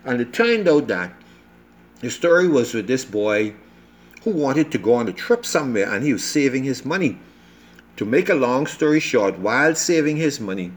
And 0.04 0.20
it 0.20 0.33
turned 0.33 0.68
out 0.68 0.88
that 0.88 1.12
the 2.00 2.11
story 2.11 2.48
was 2.48 2.74
with 2.74 2.87
this 2.87 3.04
boy 3.04 3.54
who 4.24 4.31
wanted 4.31 4.70
to 4.72 4.78
go 4.78 4.94
on 4.94 5.09
a 5.09 5.12
trip 5.12 5.46
somewhere 5.46 5.92
and 5.92 6.04
he 6.04 6.12
was 6.12 6.24
saving 6.24 6.64
his 6.64 6.85
money. 6.85 7.18
To 7.96 8.04
make 8.04 8.28
a 8.28 8.35
long 8.35 8.66
story 8.66 9.00
short, 9.00 9.38
while 9.38 9.74
saving 9.74 10.16
his 10.16 10.38
money, 10.38 10.72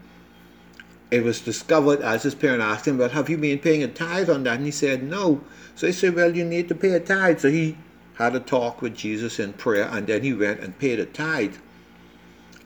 it 1.10 1.22
was 1.22 1.40
discovered 1.40 2.00
as 2.00 2.22
his 2.22 2.34
parent 2.34 2.62
asked 2.62 2.88
him, 2.88 2.98
Well, 2.98 3.10
have 3.10 3.28
you 3.28 3.36
been 3.36 3.58
paying 3.58 3.82
a 3.82 3.88
tithe 3.88 4.30
on 4.30 4.44
that? 4.44 4.56
And 4.56 4.64
he 4.64 4.70
said, 4.70 5.02
No. 5.02 5.42
So 5.76 5.86
he 5.86 5.92
said, 5.92 6.14
Well, 6.14 6.34
you 6.34 6.44
need 6.44 6.68
to 6.68 6.74
pay 6.74 6.92
a 6.92 7.00
tithe. 7.00 7.40
So 7.40 7.50
he 7.50 7.76
had 8.14 8.34
a 8.34 8.40
talk 8.40 8.82
with 8.82 8.96
Jesus 8.96 9.38
in 9.38 9.52
prayer 9.52 9.88
and 9.92 10.06
then 10.06 10.22
he 10.22 10.32
went 10.32 10.60
and 10.60 10.78
paid 10.78 10.98
a 10.98 11.06
tithe. 11.06 11.56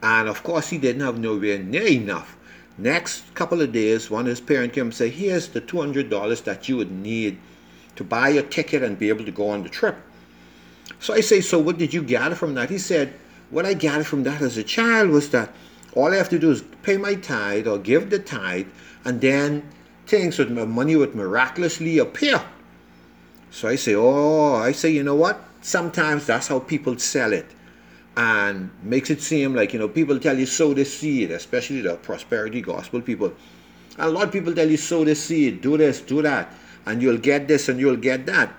And 0.03 0.29
of 0.29 0.43
course, 0.43 0.69
he 0.69 0.79
didn't 0.79 1.03
have 1.03 1.19
nowhere 1.19 1.59
near 1.59 1.87
enough. 1.87 2.37
Next 2.79 3.35
couple 3.35 3.62
of 3.62 3.73
days, 3.73 4.11
one 4.11 4.27
of 4.27 4.31
his 4.31 4.41
parents 4.41 4.75
came 4.75 4.87
and 4.87 4.95
said, 4.95 5.12
Here's 5.12 5.49
the 5.49 5.61
$200 5.61 6.45
that 6.45 6.69
you 6.69 6.77
would 6.77 6.93
need 6.93 7.39
to 7.97 8.05
buy 8.05 8.29
your 8.29 8.43
ticket 8.43 8.83
and 8.83 8.99
be 8.99 9.09
able 9.09 9.25
to 9.25 9.33
go 9.33 9.49
on 9.49 9.62
the 9.62 9.69
trip. 9.69 9.97
So 11.01 11.14
I 11.14 11.20
say, 11.20 11.40
So 11.40 11.59
what 11.59 11.79
did 11.79 11.92
you 11.92 12.03
gather 12.03 12.35
from 12.35 12.55
that? 12.55 12.70
He 12.70 12.79
said, 12.79 13.14
What 13.51 13.66
I 13.66 13.75
gathered 13.75 14.07
from 14.07 14.22
that 14.25 14.42
as 14.42 14.57
a 14.57 14.62
child 14.62 15.11
was 15.11 15.31
that 15.31 15.53
all 15.94 16.12
I 16.12 16.16
have 16.16 16.29
to 16.31 16.38
do 16.38 16.51
is 16.51 16.62
pay 16.83 16.96
my 16.96 17.14
tithe 17.14 17.66
or 17.66 17.79
give 17.79 18.11
the 18.11 18.18
tithe, 18.18 18.66
and 19.05 19.20
then 19.20 19.68
things 20.07 20.38
with 20.38 20.51
my 20.51 20.64
money 20.64 20.96
would 20.96 21.14
miraculously 21.14 21.99
appear. 21.99 22.42
So 23.51 23.68
I 23.68 23.77
say, 23.77 23.94
Oh, 23.94 24.55
I 24.55 24.72
say, 24.72 24.90
you 24.90 25.03
know 25.03 25.14
what? 25.14 25.40
Sometimes 25.62 26.27
that's 26.27 26.49
how 26.49 26.61
people 26.61 26.99
sell 26.99 27.33
it 27.33 27.46
and 28.16 28.70
makes 28.83 29.11
it 29.11 29.20
seem 29.20 29.55
like 29.55 29.72
you 29.72 29.79
know 29.79 29.88
people 29.88 30.18
tell 30.18 30.38
you 30.38 30.46
sow 30.46 30.72
the 30.72 30.85
seed 30.85 31.31
especially 31.31 31.83
the 31.83 31.96
prosperity 31.96 32.62
gospel 32.62 33.01
people 33.01 33.33
and 33.99 34.09
a 34.09 34.09
lot 34.09 34.25
of 34.25 34.33
people 34.33 34.55
tell 34.55 34.68
you 34.68 34.77
sow 34.77 35.05
the 35.05 35.14
seed 35.14 35.61
do 35.61 35.77
this 35.77 36.01
do 36.01 36.22
that 36.22 36.53
and 36.87 37.03
you'll 37.03 37.18
get 37.18 37.46
this 37.46 37.68
and 37.68 37.79
you'll 37.79 37.96
get 37.96 38.25
that 38.25 38.53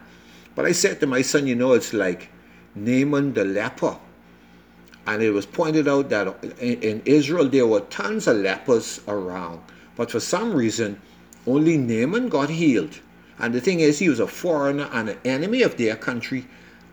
but 0.57 0.65
i 0.65 0.73
said 0.73 0.99
to 0.99 1.07
my 1.07 1.21
son 1.21 1.47
you 1.47 1.55
know 1.55 1.71
it's 1.71 1.93
like 1.93 2.29
naaman 2.77 3.33
the 3.33 3.43
leper. 3.43 3.97
And 5.05 5.23
it 5.23 5.31
was 5.31 5.45
pointed 5.45 5.87
out 5.87 6.09
that 6.09 6.27
in, 6.59 7.01
israel 7.05 7.47
there 7.47 7.65
were 7.65 7.81
tons 7.81 8.27
of 8.27 8.37
lepers 8.37 9.01
around. 9.07 9.61
But 9.95 10.11
for 10.11 10.19
some 10.19 10.53
reason 10.53 11.01
only 11.45 11.77
naaman 11.77 12.29
got 12.29 12.49
healed. 12.49 12.99
And 13.39 13.53
the 13.53 13.61
thing 13.61 13.79
is 13.79 13.99
he 13.99 14.09
was 14.09 14.19
a 14.19 14.27
foreigner 14.27 14.89
and 14.91 15.09
an 15.09 15.19
enemy 15.23 15.61
of 15.61 15.77
their 15.77 15.95
country 15.95 16.45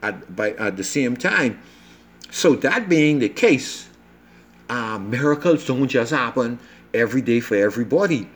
at, 0.02 0.36
by, 0.36 0.52
at 0.52 0.76
the 0.76 0.84
same 0.84 1.16
time. 1.16 1.58
So 2.30 2.54
that 2.56 2.88
being 2.88 3.18
the 3.18 3.28
case, 3.28 3.88
uh, 4.68 4.98
miracles 4.98 5.66
don't 5.66 5.88
just 5.88 6.12
happen 6.12 6.58
every 6.92 7.22
day 7.22 7.40
for 7.40 7.56
everybody. 7.56 8.28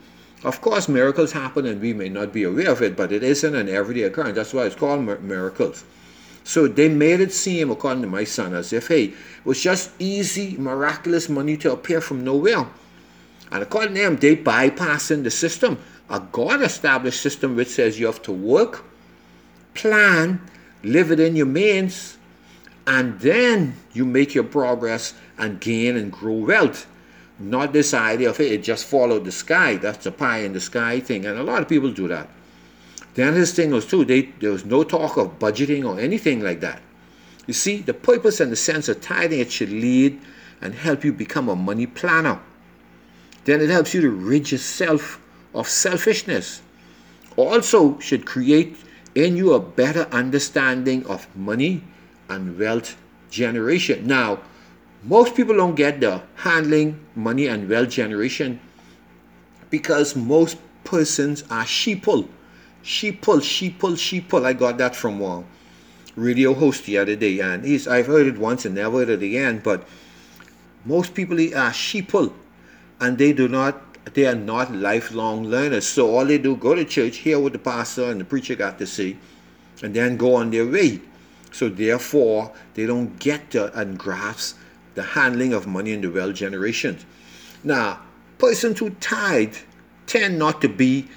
Of 0.44 0.60
course, 0.60 0.88
miracles 0.88 1.32
happen 1.32 1.66
and 1.66 1.80
we 1.80 1.92
may 1.92 2.08
not 2.08 2.32
be 2.32 2.44
aware 2.44 2.70
of 2.70 2.82
it, 2.82 2.96
but 2.96 3.10
it 3.10 3.22
isn't 3.22 3.54
an 3.54 3.68
everyday 3.68 4.04
occurrence. 4.04 4.36
That's 4.36 4.54
why 4.54 4.66
it's 4.66 4.76
called 4.76 5.02
miracles. 5.22 5.84
So 6.44 6.68
they 6.68 6.88
made 6.88 7.20
it 7.20 7.32
seem, 7.32 7.70
according 7.70 8.02
to 8.02 8.08
my 8.08 8.24
son, 8.24 8.54
as 8.54 8.72
if, 8.72 8.88
hey, 8.88 9.04
it 9.04 9.14
was 9.44 9.60
just 9.60 9.90
easy, 9.98 10.56
miraculous 10.56 11.28
money 11.28 11.56
to 11.58 11.72
appear 11.72 12.00
from 12.00 12.24
nowhere. 12.24 12.66
And 13.50 13.62
according 13.62 13.94
to 13.96 14.00
them, 14.00 14.16
they 14.16 14.36
bypassing 14.36 15.24
the 15.24 15.30
system, 15.30 15.78
a 16.08 16.20
God 16.20 16.62
established 16.62 17.20
system 17.20 17.56
which 17.56 17.68
says 17.68 17.98
you 17.98 18.06
have 18.06 18.22
to 18.22 18.32
work, 18.32 18.84
plan, 19.74 20.40
live 20.82 21.10
within 21.10 21.36
your 21.36 21.46
means, 21.46 22.16
and 22.86 23.18
then 23.20 23.74
you 23.92 24.06
make 24.06 24.34
your 24.34 24.44
progress 24.44 25.14
and 25.36 25.60
gain 25.60 25.96
and 25.96 26.10
grow 26.10 26.32
wealth. 26.34 26.86
Not 27.38 27.72
this 27.72 27.94
idea 27.94 28.30
of 28.30 28.40
it 28.40 28.64
just 28.64 28.86
follow 28.86 29.20
the 29.20 29.30
sky. 29.30 29.76
That's 29.76 30.06
a 30.06 30.12
pie 30.12 30.38
in 30.38 30.52
the 30.52 30.60
sky 30.60 30.98
thing, 31.00 31.24
and 31.24 31.38
a 31.38 31.44
lot 31.44 31.62
of 31.62 31.68
people 31.68 31.90
do 31.92 32.08
that. 32.08 32.28
Then 33.14 33.34
his 33.34 33.52
thing 33.52 33.70
was 33.70 33.86
too. 33.86 34.04
They, 34.04 34.22
there 34.40 34.50
was 34.50 34.64
no 34.64 34.82
talk 34.82 35.16
of 35.16 35.38
budgeting 35.38 35.84
or 35.84 36.00
anything 36.00 36.40
like 36.40 36.60
that. 36.60 36.82
You 37.46 37.54
see, 37.54 37.78
the 37.78 37.94
purpose 37.94 38.40
and 38.40 38.52
the 38.52 38.56
sense 38.56 38.88
of 38.88 39.00
tithing 39.00 39.40
it 39.40 39.50
should 39.50 39.70
lead 39.70 40.20
and 40.60 40.74
help 40.74 41.04
you 41.04 41.12
become 41.12 41.48
a 41.48 41.56
money 41.56 41.86
planner. 41.86 42.40
Then 43.44 43.60
it 43.60 43.70
helps 43.70 43.94
you 43.94 44.00
to 44.02 44.10
rid 44.10 44.52
yourself 44.52 45.20
of 45.54 45.68
selfishness. 45.68 46.60
Also, 47.36 47.98
should 48.00 48.26
create 48.26 48.76
in 49.14 49.36
you 49.36 49.54
a 49.54 49.60
better 49.60 50.06
understanding 50.12 51.06
of 51.06 51.34
money 51.34 51.82
and 52.28 52.58
wealth 52.58 52.96
generation. 53.30 54.06
Now, 54.06 54.40
most 55.02 55.34
people 55.34 55.56
don't 55.56 55.74
get 55.74 56.00
the 56.00 56.22
handling 56.36 56.98
money 57.14 57.46
and 57.46 57.68
wealth 57.68 57.90
generation 57.90 58.60
because 59.70 60.16
most 60.16 60.58
persons 60.84 61.42
are 61.50 61.64
sheeple. 61.64 62.28
Sheeple, 62.82 63.40
sheeple, 63.40 63.94
sheeple. 63.96 64.44
I 64.44 64.52
got 64.52 64.78
that 64.78 64.96
from 64.96 65.18
one 65.18 65.44
radio 66.16 66.52
host 66.52 66.84
the 66.84 66.98
other 66.98 67.16
day, 67.16 67.40
and 67.40 67.64
he's 67.64 67.86
I've 67.86 68.06
heard 68.06 68.26
it 68.26 68.38
once 68.38 68.64
and 68.64 68.74
never 68.74 68.98
heard 68.98 69.08
it 69.08 69.22
again. 69.22 69.60
But 69.62 69.86
most 70.84 71.14
people 71.14 71.38
are 71.38 71.70
sheeple, 71.70 72.32
and 73.00 73.18
they 73.18 73.32
do 73.32 73.48
not. 73.48 73.84
They 74.14 74.26
are 74.26 74.34
not 74.34 74.74
lifelong 74.74 75.44
learners. 75.44 75.86
So 75.86 76.16
all 76.16 76.24
they 76.24 76.38
do 76.38 76.56
go 76.56 76.74
to 76.74 76.84
church, 76.84 77.18
hear 77.18 77.38
what 77.38 77.52
the 77.52 77.58
pastor 77.58 78.10
and 78.10 78.20
the 78.20 78.24
preacher 78.24 78.54
got 78.56 78.78
to 78.78 78.86
say, 78.86 79.16
and 79.82 79.94
then 79.94 80.16
go 80.16 80.34
on 80.34 80.50
their 80.50 80.66
way. 80.66 81.00
So 81.52 81.68
therefore, 81.68 82.52
they 82.74 82.86
don't 82.86 83.18
get 83.18 83.50
to 83.52 83.72
and 83.78 83.98
grasp 83.98 84.56
the 84.94 85.02
handling 85.02 85.52
of 85.52 85.66
money 85.66 85.92
in 85.92 86.00
the 86.00 86.10
wealth 86.10 86.34
generation. 86.34 86.98
Now, 87.64 88.00
persons 88.38 88.78
who 88.78 88.90
tithe 88.90 89.56
tend 90.06 90.38
not 90.38 90.60
to 90.62 90.68
be 90.68 91.08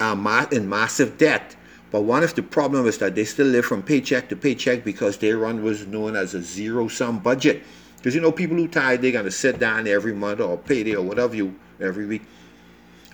uh, 0.00 0.46
in 0.50 0.68
massive 0.68 1.18
debt. 1.18 1.56
But 1.90 2.02
one 2.02 2.22
of 2.22 2.34
the 2.34 2.42
problems 2.42 2.88
is 2.88 2.98
that 2.98 3.14
they 3.16 3.24
still 3.24 3.48
live 3.48 3.64
from 3.64 3.82
paycheck 3.82 4.28
to 4.28 4.36
paycheck 4.36 4.84
because 4.84 5.18
they 5.18 5.32
run 5.32 5.62
was 5.64 5.86
known 5.86 6.14
as 6.14 6.34
a 6.34 6.42
zero-sum 6.42 7.18
budget. 7.18 7.62
Because 7.96 8.14
you 8.14 8.20
know, 8.20 8.32
people 8.32 8.56
who 8.56 8.68
tithe, 8.68 9.02
they're 9.02 9.12
gonna 9.12 9.30
sit 9.30 9.58
down 9.58 9.88
every 9.88 10.14
month 10.14 10.40
or 10.40 10.56
payday 10.56 10.94
or 10.94 11.02
whatever 11.02 11.34
you 11.34 11.54
every 11.80 12.06
week, 12.06 12.22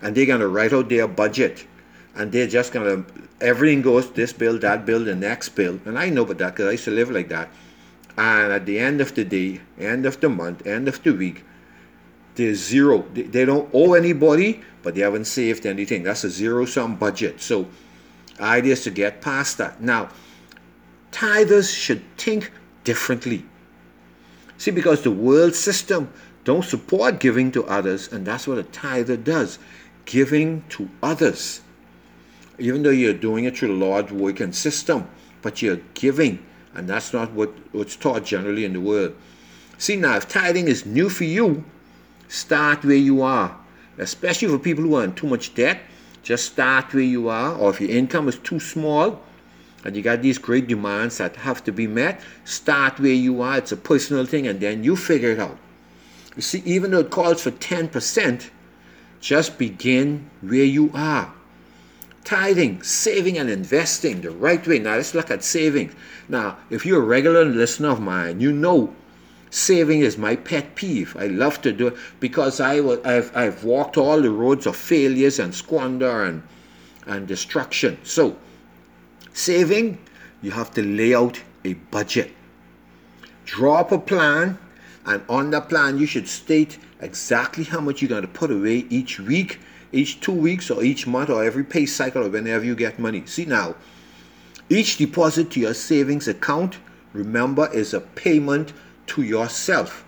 and 0.03 0.15
they're 0.15 0.27
gonna 0.27 0.47
write 0.47 0.73
out 0.73 0.89
their 0.89 1.09
budget 1.09 1.67
and 2.17 2.33
they're 2.33 2.47
just 2.47 2.73
gonna 2.73 3.05
everything 3.41 3.83
goes 3.83 4.11
this 4.11 4.33
bill, 4.33 4.59
that 4.59 4.87
bill, 4.87 5.05
the 5.05 5.15
next 5.15 5.51
bill, 5.51 5.79
and 5.85 5.99
I 5.99 6.09
know 6.09 6.23
about 6.23 6.39
that 6.39 6.55
because 6.55 6.69
I 6.69 6.73
used 6.73 6.85
to 6.85 6.91
live 6.91 7.11
like 7.11 7.29
that. 7.29 7.49
And 8.17 8.53
at 8.53 8.67
the 8.67 8.79
end 8.79 9.01
of 9.01 9.15
the 9.15 9.25
day, 9.25 9.61
end 9.79 10.07
of 10.07 10.21
the 10.21 10.29
month, 10.29 10.67
end 10.67 10.89
of 10.89 11.03
the 11.03 11.13
week, 11.13 11.45
there's 12.35 12.59
zero. 12.59 13.05
They, 13.13 13.23
they 13.23 13.45
don't 13.45 13.69
owe 13.73 13.95
anybody, 13.95 14.63
but 14.83 14.95
they 14.95 15.03
haven't 15.03 15.27
saved 15.27 15.67
anything. 15.67 16.03
That's 16.03 16.25
a 16.25 16.31
zero-sum 16.31 16.97
budget. 16.97 17.41
So, 17.41 17.67
idea 18.41 18.73
is 18.73 18.85
to 18.85 18.91
get 18.91 19.21
past 19.21 19.59
that. 19.59 19.81
Now, 19.81 20.11
tithers 21.13 21.75
should 21.75 22.03
think 22.17 22.53
differently. 22.85 23.45
See, 24.59 24.71
because 24.71 25.03
the 25.03 25.11
world 25.11 25.55
system 25.55 26.11
don't 26.45 26.65
support 26.65 27.21
giving 27.21 27.53
to 27.53 27.65
others, 27.67 28.13
and 28.13 28.27
that's 28.27 28.47
what 28.47 28.59
a 28.59 28.63
tither 28.63 29.17
does, 29.17 29.59
giving 30.07 30.65
to 30.71 30.89
others 31.03 31.61
even 32.59 32.83
though 32.83 32.91
you're 32.91 33.13
doing 33.13 33.45
it 33.45 33.57
through 33.57 33.69
the 33.69 33.75
Lord's 33.75 34.13
working 34.13 34.53
system, 34.53 35.09
but 35.43 35.63
you're 35.63 35.81
giving, 35.95 36.45
and 36.77 36.89
that's 36.89 37.13
not 37.13 37.33
what, 37.33 37.51
what's 37.73 37.97
taught 37.97 38.25
generally 38.25 38.65
in 38.65 38.75
the 38.75 38.81
world. 38.81 39.15
See 39.79 39.97
now, 39.97 40.17
if 40.17 40.29
tithing 40.29 40.69
is 40.69 40.87
new 40.87 41.09
for 41.09 41.25
you, 41.25 41.65
start 42.29 42.85
where 42.85 42.97
you 42.97 43.23
are. 43.23 43.57
Especially 43.99 44.49
for 44.49 44.59
people 44.59 44.85
who 44.85 44.97
are 44.97 45.05
in 45.05 45.15
too 45.15 45.27
much 45.27 45.55
debt, 45.55 45.81
just 46.23 46.53
start 46.53 46.93
where 46.93 47.03
you 47.03 47.29
are. 47.29 47.55
Or 47.57 47.71
if 47.71 47.81
your 47.81 47.91
income 47.91 48.29
is 48.29 48.39
too 48.39 48.61
small 48.61 49.21
and 49.85 49.97
you 49.97 50.03
got 50.03 50.21
these 50.21 50.39
great 50.39 50.67
demands 50.67 51.19
that 51.19 51.37
have 51.37 51.65
to 51.65 51.73
be 51.73 51.87
met, 51.87 52.21
start 52.45 52.99
where 53.01 53.13
you 53.13 53.41
are. 53.41 53.59
It's 53.59 53.73
a 53.73 53.77
personal 53.77 54.27
thing, 54.27 54.47
and 54.47 54.61
then 54.61 54.85
you 54.85 54.97
figure 54.97 55.31
it 55.31 55.39
out. 55.39 55.57
You 56.35 56.43
see, 56.43 56.63
even 56.67 56.91
though 56.91 57.01
it 57.01 57.11
calls 57.11 57.43
for 57.43 57.53
10%, 57.53 58.51
just 59.21 59.59
begin 59.59 60.29
where 60.43 60.65
you 60.65 60.91
are 60.93 61.33
tithing, 62.27 62.83
saving, 62.83 63.39
and 63.39 63.49
investing 63.49 64.21
the 64.21 64.31
right 64.33 64.67
way. 64.67 64.81
Now, 64.81 64.97
let's 64.97 65.15
look 65.15 65.31
at 65.31 65.45
saving. 65.45 65.95
Now, 66.29 66.59
if 66.71 66.85
you're 66.85 67.03
a 67.03 67.07
regular 67.07 67.45
listener 67.45 67.91
of 67.91 68.01
mine, 68.01 68.41
you 68.41 68.53
know 68.53 68.93
saving 69.51 70.01
is 70.01 70.19
my 70.19 70.35
pet 70.35 70.75
peeve. 70.75 71.17
I 71.17 71.29
love 71.29 71.63
to 71.63 71.73
do 71.73 71.87
it 71.87 71.97
because 72.19 72.61
I, 72.61 72.79
I've, 73.05 73.35
I've 73.35 73.63
walked 73.63 73.97
all 73.97 74.21
the 74.21 74.31
roads 74.31 74.67
of 74.67 74.75
failures 74.77 75.39
and 75.39 75.55
squander 75.55 76.25
and, 76.25 76.43
and 77.07 77.29
destruction. 77.29 77.97
So, 78.03 78.37
saving, 79.33 79.97
you 80.43 80.51
have 80.51 80.73
to 80.73 80.83
lay 80.83 81.15
out 81.15 81.41
a 81.65 81.75
budget. 81.75 82.33
Draw 83.45 83.77
up 83.77 83.93
a 83.93 83.99
plan, 83.99 84.59
and 85.05 85.23
on 85.29 85.51
that 85.53 85.69
plan, 85.69 85.97
you 85.97 86.07
should 86.07 86.27
state 86.27 86.79
exactly 87.01 87.63
how 87.63 87.81
much 87.81 88.03
you're 88.03 88.09
going 88.09 88.23
to 88.23 88.29
put 88.29 88.51
away 88.51 88.85
each 88.91 89.21
week 89.21 89.61
each 89.93 90.21
two 90.21 90.33
weeks 90.33 90.71
or 90.71 90.83
each 90.83 91.07
month 91.07 91.31
or 91.31 91.45
every 91.45 91.65
pay 91.65 91.87
cycle 91.87 92.25
or 92.25 92.29
whenever 92.29 92.65
you 92.65 92.75
get 92.75 92.99
money. 92.99 93.25
See 93.27 93.45
now, 93.45 93.75
each 94.69 94.97
deposit 94.97 95.51
to 95.53 95.61
your 95.61 95.75
savings 95.75 96.29
account, 96.29 96.79
remember, 97.13 97.71
is 97.73 97.95
a 97.95 98.01
payment 98.01 98.73
to 99.09 99.23
yourself. 99.23 100.05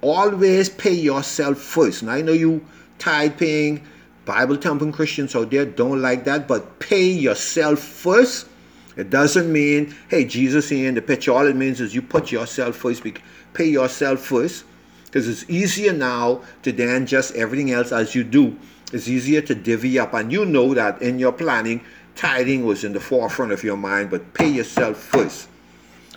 always 0.00 0.68
pay 0.68 0.92
yourself 0.92 1.58
first. 1.58 2.02
Now 2.02 2.12
I 2.12 2.22
know 2.22 2.32
you 2.32 2.64
tithe 2.98 3.38
paying 3.38 3.84
Bible 4.24 4.56
thumping 4.56 4.92
Christians 4.92 5.36
out 5.36 5.50
there 5.50 5.64
don't 5.64 6.02
like 6.02 6.24
that, 6.24 6.48
but 6.48 6.78
pay 6.78 7.04
yourself 7.04 7.78
first. 7.78 8.48
It 8.96 9.10
doesn't 9.10 9.52
mean, 9.52 9.94
hey, 10.08 10.24
Jesus 10.24 10.72
in 10.72 10.94
the 10.94 11.02
picture. 11.02 11.32
All 11.32 11.46
it 11.46 11.56
means 11.56 11.80
is 11.80 11.94
you 11.94 12.02
put 12.02 12.32
yourself 12.32 12.76
first, 12.76 13.04
pay 13.52 13.66
yourself 13.66 14.20
first, 14.20 14.64
because 15.04 15.28
it's 15.28 15.48
easier 15.50 15.92
now 15.92 16.42
to 16.62 16.72
then 16.72 17.06
just 17.06 17.34
everything 17.34 17.72
else 17.72 17.92
as 17.92 18.14
you 18.14 18.24
do. 18.24 18.56
It's 18.92 19.08
easier 19.08 19.40
to 19.42 19.54
divvy 19.54 19.98
up, 19.98 20.14
and 20.14 20.30
you 20.30 20.44
know 20.44 20.72
that 20.74 21.02
in 21.02 21.18
your 21.18 21.32
planning, 21.32 21.80
tithing 22.14 22.64
was 22.64 22.84
in 22.84 22.92
the 22.92 23.00
forefront 23.00 23.52
of 23.52 23.64
your 23.64 23.76
mind, 23.76 24.10
but 24.10 24.32
pay 24.34 24.48
yourself 24.48 24.96
first. 24.96 25.48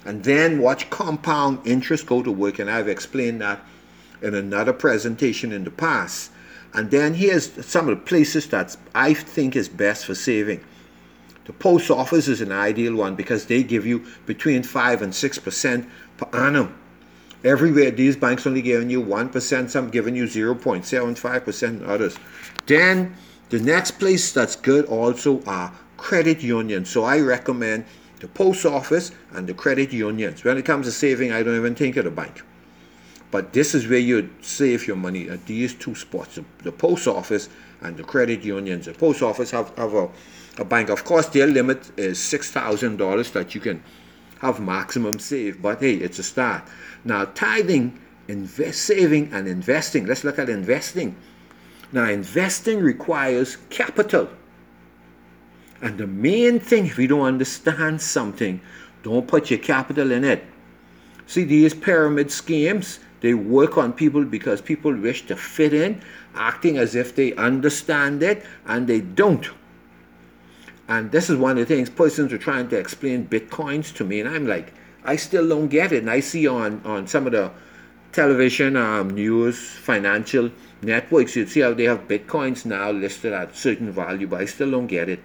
And 0.06 0.24
then 0.24 0.60
watch 0.60 0.90
compound 0.90 1.60
interest 1.66 2.06
go 2.06 2.22
to 2.22 2.32
work, 2.32 2.60
and 2.60 2.70
I've 2.70 2.88
explained 2.88 3.42
that 3.42 3.60
in 4.22 4.36
another 4.36 4.74
presentation 4.74 5.52
in 5.52 5.64
the 5.64 5.72
past. 5.72 6.32
And 6.74 6.92
then 6.92 7.16
here's 7.16 7.66
some 7.66 7.90
of 7.90 7.98
the 7.98 8.06
places 8.06 8.48
that 8.50 8.78
I 8.94 9.14
think 9.14 9.56
is 9.56 9.68
best 9.68 10.06
for 10.06 10.16
saving. 10.16 10.64
The 11.46 11.54
post 11.54 11.90
office 11.90 12.28
is 12.28 12.42
an 12.42 12.52
ideal 12.52 12.96
one 12.96 13.16
because 13.16 13.48
they 13.48 13.64
give 13.64 13.86
you 13.86 14.06
between 14.28 14.62
5 14.62 15.02
and 15.02 15.12
6% 15.12 15.90
per 16.18 16.38
annum. 16.38 16.76
Everywhere, 17.44 17.92
these 17.92 18.18
banks 18.18 18.46
only 18.46 18.62
giving 18.62 18.90
you 18.90 19.02
1%, 19.02 19.70
some 19.70 19.90
giving 19.90 20.16
you 20.16 20.26
0.75%, 20.26 21.88
others. 21.88 22.18
Then 22.66 23.16
the 23.50 23.60
next 23.60 23.92
place 23.92 24.34
that's 24.34 24.56
good 24.56 24.86
also 24.86 25.42
are 25.46 25.74
credit 25.96 26.42
unions. 26.42 26.90
So 26.90 27.04
I 27.04 27.20
recommend 27.20 27.86
the 28.20 28.28
post 28.28 28.66
office 28.66 29.12
and 29.32 29.48
the 29.48 29.54
credit 29.54 29.94
unions. 29.94 30.44
When 30.44 30.58
it 30.58 30.66
comes 30.66 30.86
to 30.88 30.92
saving, 30.92 31.32
I 31.32 31.44
don't 31.44 31.56
even 31.56 31.76
think 31.76 31.96
of 31.96 32.06
the 32.06 32.12
bank. 32.12 32.44
But 33.32 33.54
this 33.54 33.76
is 33.76 33.88
where 33.88 34.00
you 34.00 34.30
save 34.42 34.88
your 34.88 34.96
money 34.96 35.30
at 35.30 35.46
these 35.46 35.76
two 35.76 35.96
spots 35.96 36.40
the, 36.64 36.72
post 36.72 37.08
office 37.08 37.48
and 37.82 37.96
the 37.96 38.04
credit 38.04 38.44
unions. 38.44 38.86
The 38.86 38.94
post 38.94 39.22
office 39.22 39.52
have, 39.52 39.76
have 39.78 39.94
a, 39.94 40.10
a 40.58 40.66
bank. 40.66 40.90
Of 40.90 41.06
course, 41.06 41.28
their 41.28 41.48
limit 41.48 41.92
is 41.98 42.18
$6,000 42.18 43.32
that 43.34 43.54
you 43.56 43.62
can 43.62 43.84
have 44.40 44.60
maximum 44.60 45.20
save, 45.20 45.62
but 45.62 45.80
hey, 45.80 45.96
it's 45.96 46.20
a 46.20 46.24
start. 46.24 46.64
Now, 47.04 47.26
tithing, 47.26 48.00
invest, 48.28 48.82
saving, 48.82 49.32
and 49.34 49.48
investing. 49.48 50.06
Let's 50.06 50.24
look 50.24 50.40
at 50.40 50.50
investing. 50.50 51.16
Now, 51.92 52.06
investing 52.06 52.80
requires 52.80 53.58
capital. 53.70 54.30
And 55.82 55.98
the 55.98 56.08
main 56.08 56.60
thing, 56.60 56.86
if 56.86 56.98
you 56.98 57.08
don't 57.08 57.26
understand 57.26 58.02
something, 58.02 58.62
don't 59.04 59.28
put 59.28 59.50
your 59.50 59.60
capital 59.60 60.12
in 60.12 60.24
it. 60.24 60.44
See, 61.26 61.44
these 61.44 61.74
pyramid 61.74 62.32
schemes, 62.32 63.00
they 63.22 63.34
work 63.34 63.78
on 63.78 63.94
people 63.94 64.26
because 64.26 64.62
people 64.62 64.94
wish 64.94 65.26
to 65.28 65.36
fit 65.36 65.74
in, 65.74 66.02
acting 66.36 66.78
as 66.78 66.96
if 66.96 67.16
they 67.16 67.34
understand 67.36 68.24
it, 68.24 68.46
and 68.66 68.88
they 68.88 69.02
don't. 69.02 69.50
And 70.90 71.12
this 71.12 71.30
is 71.30 71.38
one 71.38 71.52
of 71.52 71.58
the 71.58 71.66
things 71.66 71.88
persons 71.88 72.34
are 72.34 72.40
trying 72.40 72.68
to 72.70 72.76
explain 72.76 73.28
bitcoins 73.28 73.96
to 73.98 74.04
me, 74.04 74.22
and 74.22 74.28
I'm 74.28 74.48
like, 74.48 74.74
I 75.04 75.18
still 75.18 75.48
don't 75.48 75.68
get 75.68 75.92
it. 75.92 76.00
And 76.00 76.10
I 76.10 76.20
see 76.20 76.48
on, 76.48 76.82
on 76.84 77.06
some 77.06 77.28
of 77.28 77.32
the 77.32 77.52
television, 78.12 78.76
um, 78.76 79.12
news, 79.12 79.60
financial 79.60 80.50
networks, 80.82 81.36
you'd 81.36 81.50
see 81.50 81.60
how 81.60 81.76
they 81.76 81.84
have 81.84 82.08
bitcoins 82.08 82.66
now 82.66 82.90
listed 82.90 83.34
at 83.34 83.56
certain 83.56 83.92
value, 83.92 84.26
but 84.26 84.42
I 84.42 84.46
still 84.46 84.72
don't 84.72 84.88
get 84.88 85.10
it 85.10 85.20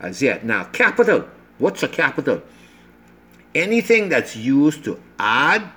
as 0.00 0.20
yet. 0.20 0.44
Now, 0.44 0.64
capital. 0.64 1.28
What's 1.58 1.84
a 1.84 1.88
capital? 1.88 2.42
Anything 3.54 4.08
that's 4.08 4.34
used 4.34 4.82
to 4.84 5.00
add, 5.20 5.70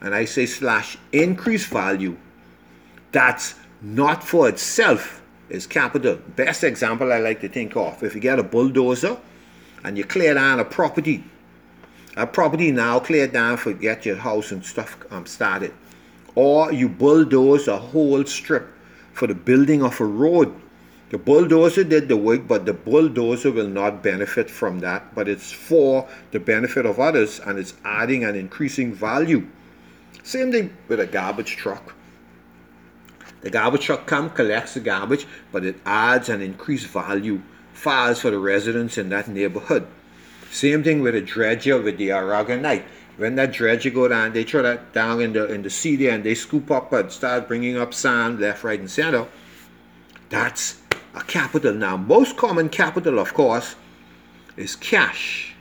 and 0.00 0.14
I 0.14 0.24
say 0.24 0.46
slash 0.46 0.96
increase 1.12 1.66
value, 1.66 2.16
that's 3.12 3.56
not 3.82 4.24
for 4.24 4.48
itself 4.48 5.20
is 5.48 5.66
capital. 5.66 6.16
Best 6.16 6.64
example 6.64 7.12
I 7.12 7.18
like 7.18 7.40
to 7.40 7.48
think 7.48 7.76
of 7.76 8.02
if 8.02 8.14
you 8.14 8.20
get 8.20 8.38
a 8.38 8.42
bulldozer 8.42 9.16
and 9.84 9.96
you 9.96 10.04
clear 10.04 10.34
down 10.34 10.60
a 10.60 10.64
property, 10.64 11.24
a 12.16 12.26
property 12.26 12.72
now 12.72 12.98
cleared 12.98 13.32
down 13.32 13.56
for 13.56 13.72
get 13.72 14.06
your 14.06 14.16
house 14.16 14.52
and 14.52 14.64
stuff 14.64 14.96
um, 15.10 15.26
started, 15.26 15.72
or 16.34 16.72
you 16.72 16.88
bulldoze 16.88 17.68
a 17.68 17.78
whole 17.78 18.24
strip 18.24 18.68
for 19.12 19.26
the 19.26 19.34
building 19.34 19.82
of 19.82 20.00
a 20.00 20.04
road 20.04 20.54
the 21.08 21.18
bulldozer 21.18 21.84
did 21.84 22.08
the 22.08 22.16
work, 22.16 22.48
but 22.48 22.66
the 22.66 22.72
bulldozer 22.72 23.52
will 23.52 23.68
not 23.68 24.02
benefit 24.02 24.50
from 24.50 24.80
that. 24.80 25.14
But 25.14 25.28
it's 25.28 25.52
for 25.52 26.08
the 26.32 26.40
benefit 26.40 26.84
of 26.84 26.98
others 26.98 27.38
and 27.38 27.58
it's 27.58 27.74
adding 27.84 28.24
and 28.24 28.36
increasing 28.36 28.92
value. 28.92 29.46
Same 30.24 30.50
thing 30.50 30.76
with 30.88 30.98
a 30.98 31.06
garbage 31.06 31.56
truck. 31.56 31.94
The 33.46 33.52
garbage 33.52 33.82
truck 33.82 34.06
comes, 34.06 34.32
collects 34.32 34.74
the 34.74 34.80
garbage, 34.80 35.24
but 35.52 35.64
it 35.64 35.76
adds 35.86 36.28
an 36.28 36.42
increased 36.42 36.88
value 36.88 37.42
files 37.72 38.20
for 38.20 38.32
the 38.32 38.40
residents 38.40 38.98
in 38.98 39.08
that 39.10 39.28
neighborhood. 39.28 39.86
Same 40.50 40.82
thing 40.82 41.00
with 41.00 41.14
a 41.14 41.20
dredger 41.20 41.80
with 41.80 41.96
the 41.96 42.08
Aragonite. 42.08 42.82
When 43.18 43.36
that 43.36 43.52
dredger 43.52 43.90
go 43.90 44.08
down, 44.08 44.32
they 44.32 44.42
throw 44.42 44.62
that 44.62 44.92
down 44.92 45.20
in 45.20 45.32
the 45.32 45.46
in 45.46 45.62
the 45.62 45.70
sea 45.70 45.94
there 45.94 46.12
and 46.12 46.24
they 46.24 46.34
scoop 46.34 46.72
up 46.72 46.92
and 46.92 47.12
start 47.12 47.46
bringing 47.46 47.76
up 47.76 47.94
sand 47.94 48.40
left, 48.40 48.64
right, 48.64 48.80
and 48.80 48.90
center. 48.90 49.28
That's 50.28 50.80
a 51.14 51.22
capital. 51.22 51.72
Now, 51.72 51.96
most 51.96 52.36
common 52.36 52.68
capital, 52.68 53.20
of 53.20 53.32
course, 53.32 53.76
is 54.56 54.74
cash. 54.74 55.54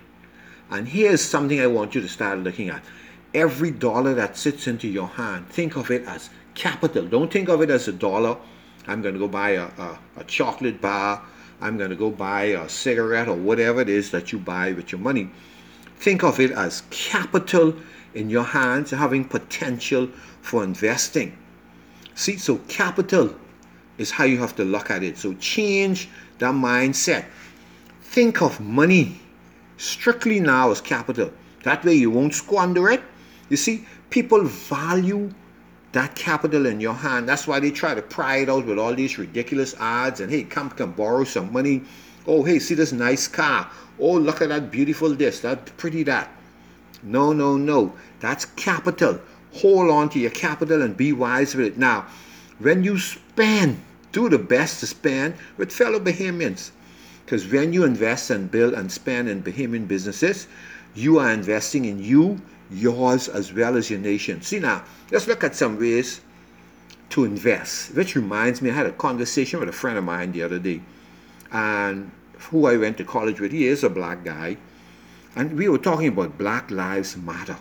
And 0.72 0.88
here's 0.88 1.22
something 1.22 1.62
I 1.62 1.68
want 1.68 1.94
you 1.94 2.02
to 2.02 2.10
start 2.10 2.40
looking 2.40 2.70
at. 2.70 2.84
Every 3.36 3.70
dollar 3.70 4.16
that 4.16 4.38
sits 4.38 4.66
into 4.66 4.88
your 4.88 5.10
hand, 5.10 5.50
think 5.50 5.76
of 5.76 5.92
it 5.92 6.04
as 6.08 6.32
capital. 6.56 7.06
Don't 7.06 7.32
think 7.32 7.50
of 7.50 7.62
it 7.62 7.70
as 7.70 7.88
a 7.88 7.94
dollar. 7.94 8.38
I'm 8.88 9.02
going 9.02 9.14
to 9.14 9.20
go 9.20 9.28
buy 9.28 9.52
a, 9.52 9.66
a, 9.66 10.00
a 10.18 10.24
chocolate 10.24 10.82
bar. 10.82 11.22
I'm 11.62 11.78
going 11.78 11.90
to 11.90 11.96
go 11.96 12.10
buy 12.10 12.44
a 12.44 12.68
cigarette 12.68 13.28
or 13.28 13.36
whatever 13.36 13.82
it 13.82 13.90
is 13.90 14.12
that 14.12 14.32
you 14.32 14.40
buy 14.40 14.72
with 14.74 14.92
your 14.92 15.00
money. 15.00 15.30
Think 15.98 16.24
of 16.24 16.40
it 16.40 16.52
as 16.52 16.84
capital 16.90 17.76
in 18.14 18.30
your 18.30 18.44
hands, 18.44 18.92
having 18.92 19.26
potential 19.26 20.08
for 20.42 20.64
investing. 20.64 21.38
See, 22.16 22.38
so 22.38 22.58
capital 22.68 23.36
is 23.98 24.12
how 24.12 24.26
you 24.26 24.38
have 24.40 24.56
to 24.58 24.64
look 24.64 24.92
at 24.92 25.04
it. 25.04 25.18
So 25.18 25.34
change 25.36 26.10
that 26.40 26.54
mindset. 26.54 27.26
Think 28.02 28.42
of 28.42 28.60
money 28.60 29.20
strictly 29.78 30.40
now 30.40 30.72
as 30.72 30.82
capital. 30.82 31.32
That 31.64 31.84
way 31.84 31.96
you 31.96 32.12
won't 32.12 32.34
squander 32.34 32.90
it. 32.90 33.02
You 33.50 33.58
see, 33.58 33.86
people 34.10 34.44
value 34.44 35.32
that 35.96 36.14
capital 36.14 36.66
in 36.66 36.82
your 36.82 36.94
hand. 36.94 37.28
That's 37.28 37.48
why 37.48 37.62
they 37.62 37.72
try 37.72 37.96
to 37.96 38.02
pry 38.02 38.38
it 38.40 38.50
out 38.50 38.66
with 38.66 38.78
all 38.78 38.94
these 38.94 39.18
ridiculous 39.18 39.74
ads 39.80 40.20
and 40.20 40.30
hey, 40.30 40.44
come 40.44 40.70
come 40.70 40.92
borrow 40.92 41.24
some 41.24 41.54
money. 41.54 41.84
Oh, 42.28 42.44
hey, 42.44 42.60
see 42.60 42.76
this 42.76 42.92
nice 42.92 43.30
car. 43.30 43.72
Oh, 43.98 44.18
look 44.18 44.42
at 44.42 44.50
that 44.50 44.72
beautiful 44.72 45.16
this, 45.16 45.40
that 45.40 45.78
pretty 45.78 46.04
that. 46.04 46.30
No, 47.02 47.32
no, 47.32 47.56
no. 47.56 47.94
That's 48.20 48.44
capital. 48.44 49.22
Hold 49.54 49.90
on 49.90 50.10
to 50.10 50.20
your 50.20 50.32
capital 50.32 50.82
and 50.82 50.98
be 50.98 51.14
wise 51.14 51.56
with 51.56 51.68
it. 51.68 51.78
Now, 51.78 52.08
when 52.60 52.84
you 52.84 53.00
spend, 53.00 53.80
do 54.12 54.28
the 54.28 54.38
best 54.38 54.82
to 54.82 54.88
spend 54.88 55.36
with 55.56 55.72
fellow 55.72 56.00
Bahamians. 56.02 56.72
Because 57.24 57.48
when 57.48 57.72
you 57.72 57.86
invest 57.86 58.32
and 58.32 58.52
build 58.52 58.74
and 58.74 58.92
spend 58.92 59.30
in 59.30 59.42
Bahamian 59.42 59.88
businesses, 59.88 60.48
you 60.96 61.20
are 61.20 61.32
investing 61.32 61.86
in 61.86 62.00
you, 62.00 62.42
yours, 62.72 63.28
as 63.28 63.54
well 63.54 63.78
as 63.78 63.90
your 63.90 64.00
nation. 64.00 64.42
See 64.42 64.60
now, 64.60 64.84
let's 65.12 65.28
look 65.28 65.44
at 65.44 65.56
some 65.56 65.78
ways 65.78 66.22
to 67.12 67.26
invest. 67.26 67.94
Which 67.94 68.16
reminds 68.16 68.62
me, 68.62 68.72
I 68.72 68.74
had 68.74 68.86
a 68.88 68.92
conversation 68.92 69.60
with 69.60 69.70
a 69.70 69.74
friend 69.74 69.98
of 69.98 70.04
mine 70.04 70.32
the 70.32 70.42
other 70.44 70.60
day, 70.60 70.82
and 71.52 72.12
who 72.40 72.66
I 72.66 72.78
went 72.78 72.98
to 72.98 73.04
college 73.04 73.40
with. 73.40 73.52
He 73.52 73.68
is 73.68 73.84
a 73.84 73.90
black 73.90 74.24
guy, 74.24 74.58
and 75.36 75.58
we 75.58 75.70
were 75.70 75.78
talking 75.78 76.08
about 76.08 76.38
Black 76.38 76.72
Lives 76.72 77.18
Matter. 77.18 77.58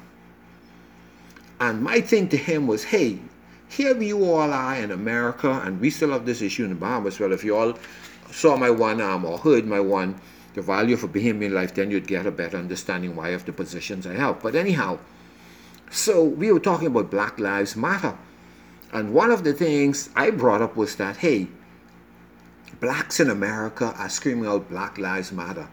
And 1.61 1.83
my 1.83 2.01
thing 2.01 2.29
to 2.29 2.37
him 2.37 2.67
was, 2.67 2.85
hey, 2.85 3.19
here 3.69 4.01
you 4.01 4.25
all 4.25 4.53
are 4.53 4.77
in 4.77 4.91
America, 4.91 5.63
and 5.65 5.81
we 5.81 5.91
still 5.91 6.11
have 6.11 6.27
this 6.27 6.43
issue 6.43 6.65
in 6.65 6.71
the 6.71 6.77
Bahamas. 6.77 7.19
Well, 7.19 7.33
if 7.33 7.45
you 7.45 7.57
all 7.57 7.75
saw 8.31 8.57
my 8.57 8.71
one 8.71 9.01
arm 9.01 9.25
or 9.25 9.39
heard 9.39 9.67
my 9.67 9.81
one, 9.81 10.21
the 10.55 10.63
value 10.63 10.95
of 10.95 11.05
a 11.05 11.09
Bahamian 11.09 11.53
life, 11.53 11.75
then 11.75 11.91
you'd 11.91 12.07
get 12.07 12.27
a 12.27 12.31
better 12.31 12.57
understanding 12.57 13.15
why 13.17 13.31
of 13.31 13.45
the 13.45 13.53
positions 13.53 14.07
I 14.07 14.15
have. 14.15 14.43
But 14.43 14.55
anyhow, 14.55 14.99
so 15.91 16.25
we 16.25 16.51
were 16.53 16.61
talking 16.61 16.87
about 16.87 17.11
Black 17.11 17.39
Lives 17.39 17.77
Matter. 17.77 18.17
And 18.93 19.13
one 19.13 19.31
of 19.31 19.45
the 19.45 19.53
things 19.53 20.11
I 20.15 20.31
brought 20.31 20.63
up 20.63 20.77
was 20.77 20.97
that, 20.97 21.17
hey, 21.19 21.49
blacks 22.81 23.21
in 23.21 23.31
America 23.31 23.95
are 23.99 24.09
screaming 24.09 24.47
out 24.47 24.71
Black 24.71 24.99
Lives 24.99 25.33
Matter. 25.33 25.69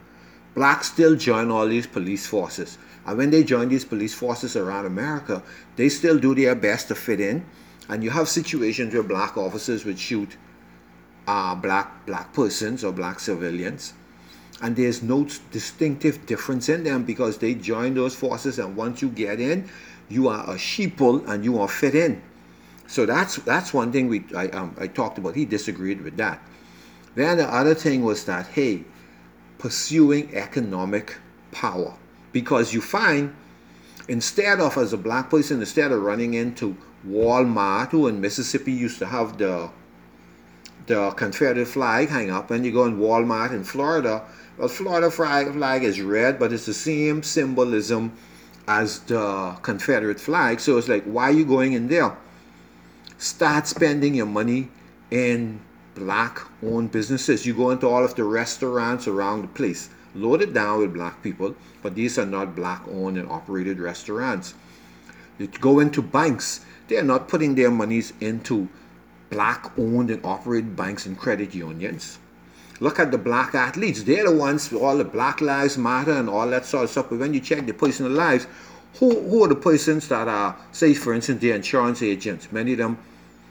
Blacks 0.54 0.88
still 0.88 1.16
join 1.16 1.50
all 1.50 1.66
these 1.66 1.86
police 1.86 2.26
forces. 2.26 2.78
And 3.06 3.18
when 3.18 3.30
they 3.30 3.42
join 3.44 3.68
these 3.68 3.84
police 3.84 4.14
forces 4.14 4.56
around 4.56 4.86
America, 4.86 5.42
they 5.76 5.88
still 5.88 6.18
do 6.18 6.34
their 6.34 6.54
best 6.54 6.88
to 6.88 6.94
fit 6.94 7.20
in 7.20 7.44
and 7.88 8.02
you 8.02 8.10
have 8.10 8.28
situations 8.28 8.94
where 8.94 9.02
black 9.02 9.36
officers 9.36 9.84
would 9.84 9.98
shoot 9.98 10.36
uh, 11.26 11.54
black 11.54 12.06
black 12.06 12.32
persons 12.32 12.84
or 12.84 12.92
black 12.92 13.20
civilians 13.20 13.92
and 14.62 14.76
there's 14.76 15.02
no 15.02 15.26
distinctive 15.50 16.24
difference 16.24 16.68
in 16.68 16.84
them 16.84 17.04
because 17.04 17.38
they 17.38 17.54
join 17.54 17.94
those 17.94 18.14
forces 18.14 18.58
and 18.58 18.76
once 18.76 19.02
you 19.02 19.10
get 19.10 19.40
in 19.40 19.68
you 20.08 20.28
are 20.28 20.44
a 20.44 20.54
sheeple 20.54 21.26
and 21.28 21.44
you 21.44 21.58
are 21.58 21.68
fit 21.68 21.94
in. 21.94 22.22
So 22.86 23.06
that's 23.06 23.36
that's 23.36 23.72
one 23.72 23.90
thing 23.92 24.08
we 24.08 24.24
I, 24.36 24.48
um, 24.48 24.76
I 24.78 24.86
talked 24.86 25.18
about. 25.18 25.34
He 25.34 25.44
disagreed 25.44 26.02
with 26.02 26.16
that. 26.18 26.40
Then 27.14 27.38
the 27.38 27.48
other 27.52 27.74
thing 27.74 28.04
was 28.04 28.24
that 28.26 28.46
hey, 28.48 28.84
pursuing 29.58 30.34
economic 30.34 31.16
power 31.50 31.94
because 32.32 32.72
you 32.72 32.80
find 32.80 33.34
instead 34.08 34.60
of 34.60 34.76
as 34.76 34.92
a 34.92 34.96
black 34.96 35.30
person 35.30 35.60
instead 35.60 35.92
of 35.92 36.02
running 36.02 36.34
into 36.34 36.76
Walmart 37.06 37.90
who 37.90 38.08
in 38.08 38.20
Mississippi 38.20 38.72
used 38.72 38.98
to 38.98 39.06
have 39.06 39.38
the 39.38 39.70
the 40.86 41.10
Confederate 41.12 41.66
flag 41.66 42.08
hang 42.08 42.30
up 42.30 42.50
and 42.50 42.64
you 42.66 42.72
go 42.72 42.84
in 42.84 42.98
Walmart 42.98 43.52
in 43.52 43.64
Florida 43.64 44.24
well 44.58 44.68
Florida 44.68 45.10
flag, 45.10 45.84
is 45.84 46.00
red 46.00 46.38
but 46.38 46.52
it's 46.52 46.66
the 46.66 46.74
same 46.74 47.22
symbolism 47.22 48.12
as 48.68 49.00
the 49.00 49.56
Confederate 49.62 50.20
flag. 50.20 50.60
So 50.60 50.78
it's 50.78 50.88
like 50.88 51.04
why 51.04 51.24
are 51.24 51.32
you 51.32 51.44
going 51.44 51.72
in 51.72 51.88
there? 51.88 52.16
Start 53.18 53.66
spending 53.66 54.14
your 54.14 54.26
money 54.26 54.68
in 55.10 55.60
black 55.94 56.40
owned 56.62 56.90
businesses. 56.90 57.46
You 57.46 57.54
go 57.54 57.70
into 57.70 57.86
all 57.86 58.04
of 58.04 58.14
the 58.14 58.24
restaurants 58.24 59.06
around 59.06 59.42
the 59.42 59.48
place. 59.48 59.90
Loaded 60.14 60.52
down 60.52 60.80
with 60.80 60.92
black 60.92 61.22
people, 61.22 61.54
but 61.82 61.94
these 61.94 62.18
are 62.18 62.26
not 62.26 62.54
black 62.54 62.82
owned 62.88 63.16
and 63.16 63.28
operated 63.30 63.80
restaurants. 63.80 64.54
You 65.38 65.46
go 65.46 65.80
into 65.80 66.02
banks, 66.02 66.64
they're 66.88 67.02
not 67.02 67.28
putting 67.28 67.54
their 67.54 67.70
monies 67.70 68.12
into 68.20 68.68
black 69.30 69.72
owned 69.78 70.10
and 70.10 70.24
operated 70.24 70.76
banks 70.76 71.06
and 71.06 71.16
credit 71.16 71.54
unions. 71.54 72.18
Look 72.82 72.98
at 72.98 73.12
the 73.12 73.18
black 73.18 73.54
athletes. 73.54 74.02
They're 74.02 74.28
the 74.28 74.34
ones 74.34 74.72
with 74.72 74.82
all 74.82 74.98
the 74.98 75.04
Black 75.04 75.40
Lives 75.40 75.78
Matter 75.78 76.14
and 76.14 76.28
all 76.28 76.48
that 76.50 76.66
sort 76.66 76.82
of 76.82 76.90
stuff. 76.90 77.10
But 77.10 77.20
when 77.20 77.32
you 77.32 77.38
check 77.38 77.64
the 77.64 77.72
personal 77.72 78.10
lives, 78.10 78.48
who, 78.98 79.20
who 79.20 79.44
are 79.44 79.48
the 79.48 79.54
persons 79.54 80.08
that 80.08 80.26
are, 80.26 80.56
say, 80.72 80.92
for 80.92 81.14
instance, 81.14 81.40
the 81.40 81.52
insurance 81.52 82.02
agents? 82.02 82.50
Many 82.50 82.72
of 82.72 82.78
them 82.78 82.98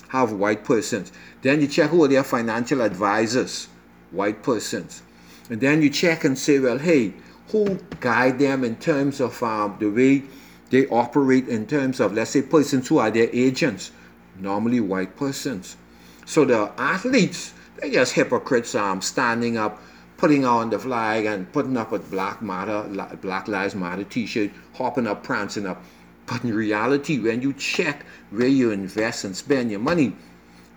have 0.09 0.33
white 0.33 0.65
persons. 0.65 1.13
Then 1.43 1.61
you 1.61 1.67
check 1.67 1.91
who 1.91 2.03
are 2.03 2.09
their 2.09 2.25
financial 2.25 2.81
advisors, 2.81 3.69
white 4.11 4.43
persons. 4.43 5.01
And 5.49 5.61
then 5.61 5.81
you 5.81 5.89
check 5.89 6.25
and 6.25 6.37
say, 6.37 6.59
well, 6.59 6.77
hey, 6.77 7.13
who 7.53 7.79
guide 8.01 8.37
them 8.37 8.65
in 8.65 8.75
terms 8.75 9.21
of 9.21 9.41
um, 9.41 9.77
the 9.79 9.87
way 9.89 10.23
they 10.71 10.87
operate 10.87 11.47
in 11.47 11.67
terms 11.67 12.01
of, 12.01 12.13
let's 12.13 12.31
say, 12.31 12.41
persons 12.41 12.89
who 12.89 12.97
are 12.97 13.09
their 13.09 13.29
agents, 13.31 13.91
normally 14.37 14.81
white 14.81 15.15
persons. 15.15 15.77
So 16.25 16.43
the 16.43 16.69
athletes, 16.77 17.53
they're 17.81 17.91
just 17.91 18.13
hypocrites 18.13 18.75
um, 18.75 19.01
standing 19.01 19.57
up, 19.57 19.81
putting 20.17 20.45
on 20.45 20.69
the 20.69 20.79
flag 20.79 21.25
and 21.25 21.51
putting 21.51 21.77
up 21.77 21.91
a 21.91 21.99
Black 21.99 22.41
Matter, 22.41 22.83
Black 23.21 23.47
Lives 23.47 23.75
Matter 23.75 24.03
t-shirt, 24.03 24.51
hopping 24.75 25.07
up, 25.07 25.23
prancing 25.23 25.65
up. 25.65 25.83
But 26.27 26.43
in 26.43 26.53
reality, 26.53 27.19
when 27.19 27.41
you 27.41 27.53
check 27.53 28.05
where 28.29 28.47
you 28.47 28.71
invest 28.71 29.25
and 29.25 29.35
spend 29.35 29.71
your 29.71 29.79
money, 29.79 30.15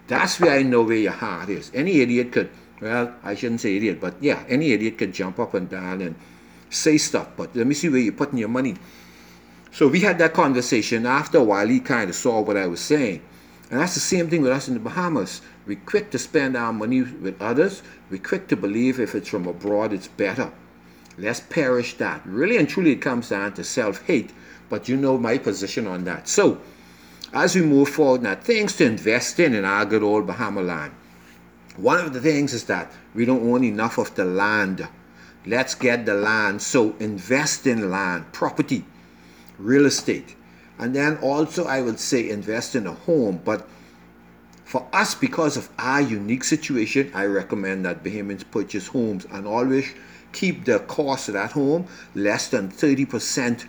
that's 0.08 0.40
where 0.40 0.58
I 0.58 0.62
know 0.62 0.82
where 0.82 0.96
your 0.96 1.12
heart 1.12 1.48
is. 1.48 1.70
Any 1.74 2.00
idiot 2.00 2.32
could 2.32 2.50
well, 2.80 3.14
I 3.22 3.34
shouldn't 3.34 3.60
say 3.60 3.76
idiot, 3.76 3.98
but 4.00 4.14
yeah, 4.20 4.44
any 4.48 4.72
idiot 4.72 4.98
could 4.98 5.14
jump 5.14 5.38
up 5.38 5.54
and 5.54 5.68
down 5.70 6.02
and 6.02 6.14
say 6.70 6.98
stuff. 6.98 7.28
But 7.36 7.54
let 7.56 7.66
me 7.66 7.74
see 7.74 7.88
where 7.88 8.00
you're 8.00 8.12
putting 8.12 8.38
your 8.38 8.48
money. 8.48 8.76
So 9.72 9.88
we 9.88 10.00
had 10.00 10.18
that 10.18 10.34
conversation. 10.34 11.06
After 11.06 11.38
a 11.38 11.44
while, 11.44 11.66
he 11.66 11.80
kind 11.80 12.10
of 12.10 12.16
saw 12.16 12.40
what 12.40 12.56
I 12.56 12.66
was 12.66 12.80
saying. 12.80 13.22
And 13.70 13.80
that's 13.80 13.94
the 13.94 14.00
same 14.00 14.28
thing 14.28 14.42
with 14.42 14.52
us 14.52 14.68
in 14.68 14.74
the 14.74 14.80
Bahamas. 14.80 15.40
We're 15.66 15.80
quick 15.86 16.10
to 16.10 16.18
spend 16.18 16.56
our 16.56 16.72
money 16.72 17.02
with 17.02 17.40
others. 17.40 17.82
We're 18.10 18.22
quick 18.22 18.48
to 18.48 18.56
believe 18.56 19.00
if 19.00 19.14
it's 19.14 19.28
from 19.28 19.46
abroad, 19.46 19.92
it's 19.92 20.08
better. 20.08 20.52
Let's 21.16 21.40
perish 21.40 21.96
that. 21.98 22.20
Really 22.24 22.56
and 22.56 22.68
truly, 22.68 22.92
it 22.92 23.00
comes 23.00 23.28
down 23.30 23.54
to 23.54 23.64
self 23.64 24.02
hate. 24.06 24.32
But 24.68 24.88
you 24.88 24.96
know 24.96 25.16
my 25.18 25.38
position 25.38 25.86
on 25.86 26.04
that. 26.04 26.28
So, 26.28 26.60
as 27.32 27.54
we 27.54 27.62
move 27.62 27.88
forward 27.88 28.22
now, 28.22 28.34
things 28.34 28.76
to 28.76 28.84
invest 28.84 29.40
in 29.40 29.54
in 29.54 29.64
our 29.64 29.84
good 29.84 30.02
old 30.02 30.26
Bahama 30.26 30.62
land. 30.62 30.92
One 31.76 31.98
of 31.98 32.12
the 32.12 32.20
things 32.20 32.52
is 32.52 32.64
that 32.64 32.92
we 33.14 33.24
don't 33.24 33.48
own 33.50 33.64
enough 33.64 33.98
of 33.98 34.14
the 34.14 34.24
land. 34.24 34.86
Let's 35.46 35.74
get 35.74 36.06
the 36.06 36.14
land. 36.14 36.62
So 36.62 36.94
invest 37.00 37.66
in 37.66 37.90
land, 37.90 38.32
property, 38.32 38.84
real 39.58 39.86
estate. 39.86 40.36
And 40.78 40.94
then 40.94 41.18
also, 41.18 41.66
I 41.66 41.80
would 41.82 42.00
say 42.00 42.28
invest 42.30 42.74
in 42.74 42.86
a 42.86 42.92
home. 42.92 43.40
But 43.44 43.68
for 44.64 44.86
us, 44.92 45.14
because 45.14 45.56
of 45.56 45.68
our 45.78 46.00
unique 46.00 46.44
situation, 46.44 47.10
I 47.14 47.26
recommend 47.26 47.84
that 47.84 48.02
Bahamians 48.02 48.44
purchase 48.50 48.88
homes 48.88 49.26
and 49.30 49.46
always 49.46 49.86
keep 50.32 50.64
the 50.64 50.80
cost 50.80 51.28
of 51.28 51.34
that 51.34 51.52
home 51.52 51.86
less 52.14 52.48
than 52.48 52.70
30% 52.70 53.66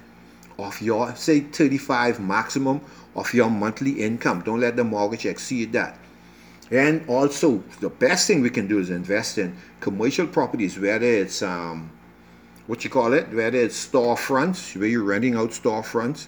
of 0.58 0.82
your, 0.82 1.16
say 1.16 1.42
35 1.42 2.20
maximum 2.20 2.82
of 3.16 3.34
your 3.34 3.50
monthly 3.50 4.04
income. 4.04 4.42
Don't 4.42 4.60
let 4.60 4.76
the 4.76 4.84
mortgage 4.84 5.26
exceed 5.26 5.74
that. 5.74 5.98
And 6.72 7.08
also, 7.08 7.64
the 7.80 7.90
best 7.90 8.26
thing 8.26 8.42
we 8.42 8.50
can 8.50 8.68
do 8.68 8.80
is 8.80 8.90
invest 8.90 9.38
in 9.38 9.56
commercial 9.80 10.26
properties, 10.26 10.80
whether 10.80 11.06
it's 11.06 11.44
um, 11.44 11.92
what 12.66 12.84
you 12.84 12.90
call 12.90 13.14
it, 13.14 13.32
whether 13.32 13.60
it's 13.60 13.88
storefronts, 13.88 14.76
where 14.76 14.88
you're 14.88 15.04
renting 15.04 15.36
out 15.36 15.52
storefronts, 15.52 16.26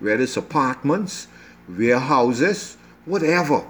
whether 0.00 0.22
it's 0.22 0.36
apartments, 0.36 1.28
warehouses, 1.68 2.76
whatever. 3.04 3.66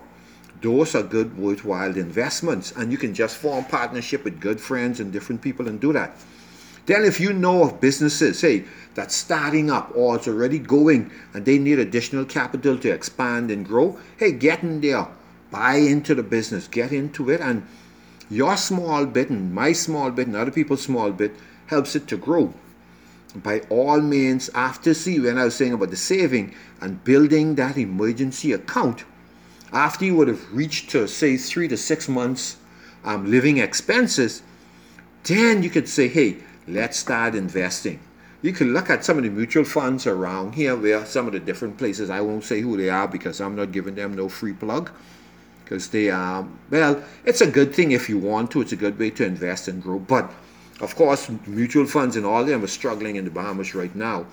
Those 0.63 0.95
are 0.95 1.03
good, 1.03 1.37
worthwhile 1.39 1.97
investments, 1.97 2.73
and 2.73 2.93
you 2.93 2.99
can 2.99 3.15
just 3.15 3.37
form 3.37 3.65
partnership 3.65 4.25
with 4.25 4.41
good 4.41 4.61
friends 4.61 5.01
and 5.01 5.13
different 5.13 5.43
people 5.43 5.69
and 5.69 5.81
do 5.81 5.93
that. 5.93 6.17
Then, 6.87 7.05
if 7.05 7.21
you 7.21 7.33
know 7.33 7.63
of 7.65 7.81
businesses, 7.81 8.39
say 8.39 8.65
that's 8.95 9.15
starting 9.15 9.71
up 9.71 9.93
or 9.95 10.17
it's 10.17 10.29
already 10.29 10.59
going, 10.59 11.11
and 11.35 11.45
they 11.45 11.59
need 11.59 11.79
additional 11.79 12.25
capital 12.25 12.79
to 12.79 12.91
expand 12.91 13.51
and 13.51 13.67
grow, 13.67 13.99
hey, 14.17 14.33
get 14.33 14.63
in 14.63 14.81
there 14.81 15.07
buy 15.51 15.77
into 15.77 16.15
the 16.15 16.23
business, 16.23 16.69
get 16.69 16.93
into 16.93 17.31
it, 17.31 17.41
and 17.41 17.67
your 18.31 18.57
small 18.57 19.07
bit 19.07 19.31
and 19.31 19.53
my 19.53 19.73
small 19.73 20.11
bit 20.11 20.29
and 20.29 20.37
other 20.37 20.51
people's 20.51 20.83
small 20.83 21.11
bit 21.11 21.35
helps 21.67 21.97
it 21.97 22.07
to 22.09 22.17
grow. 22.17 22.53
By 23.33 23.61
all 23.69 24.01
means, 24.01 24.51
after 24.55 24.95
see 24.95 25.21
when 25.21 25.39
I 25.39 25.45
was 25.45 25.55
saying 25.55 25.73
about 25.73 25.91
the 25.91 25.97
saving 25.97 26.55
and 26.81 27.03
building 27.05 27.55
that 27.57 27.77
emergency 27.77 28.53
account, 28.53 29.05
after 29.73 30.05
you 30.05 30.17
would 30.17 30.29
have 30.29 30.53
reached 30.53 30.91
to 30.91 31.07
say 31.07 31.37
three 31.37 31.69
to 31.69 31.77
six 31.77 32.09
months 32.09 32.57
um, 33.05 33.31
living 33.31 33.59
expenses, 33.59 34.43
then 35.25 35.63
you 35.63 35.71
could 35.71 35.89
say, 35.89 36.09
hey, 36.09 36.39
let's 36.67 36.99
start 36.99 37.35
investing. 37.35 38.01
You 38.43 38.53
can 38.53 38.73
look 38.73 38.91
at 38.91 39.05
some 39.05 39.19
of 39.19 39.25
the 39.25 39.31
mutual 39.31 39.65
funds 39.65 40.07
around 40.07 40.55
here, 40.55 40.75
where 40.75 41.05
some 41.05 41.27
of 41.27 41.33
the 41.33 41.41
different 41.41 41.77
places. 41.77 42.11
I 42.11 42.21
won't 42.23 42.45
say 42.45 42.61
who 42.61 42.77
they 42.77 42.89
are 42.89 43.07
because 43.07 43.41
I'm 43.41 43.55
not 43.55 43.71
giving 43.71 43.95
them 43.95 44.15
no 44.15 44.29
free 44.29 44.55
plug 44.55 44.91
because 45.71 45.89
they 45.91 46.11
are 46.11 46.45
well 46.71 47.01
it's 47.25 47.41
a 47.41 47.47
good 47.47 47.73
thing 47.73 47.93
if 47.93 48.09
you 48.09 48.19
want 48.19 48.51
to 48.51 48.61
it's 48.61 48.73
a 48.73 48.77
good 48.77 48.99
way 48.99 49.09
to 49.09 49.25
invest 49.25 49.69
and 49.69 49.81
grow 49.81 50.01
but 50.01 50.29
of 50.81 50.95
course 50.97 51.31
mutual 51.47 51.87
funds 51.87 52.17
and 52.17 52.27
all 52.27 52.41
of 52.41 52.47
them 52.47 52.63
are 52.65 52.69
struggling 52.69 53.17
in 53.17 53.25
the 53.25 53.31
bahamas 53.31 53.75
right 53.75 53.95
now 53.95 54.27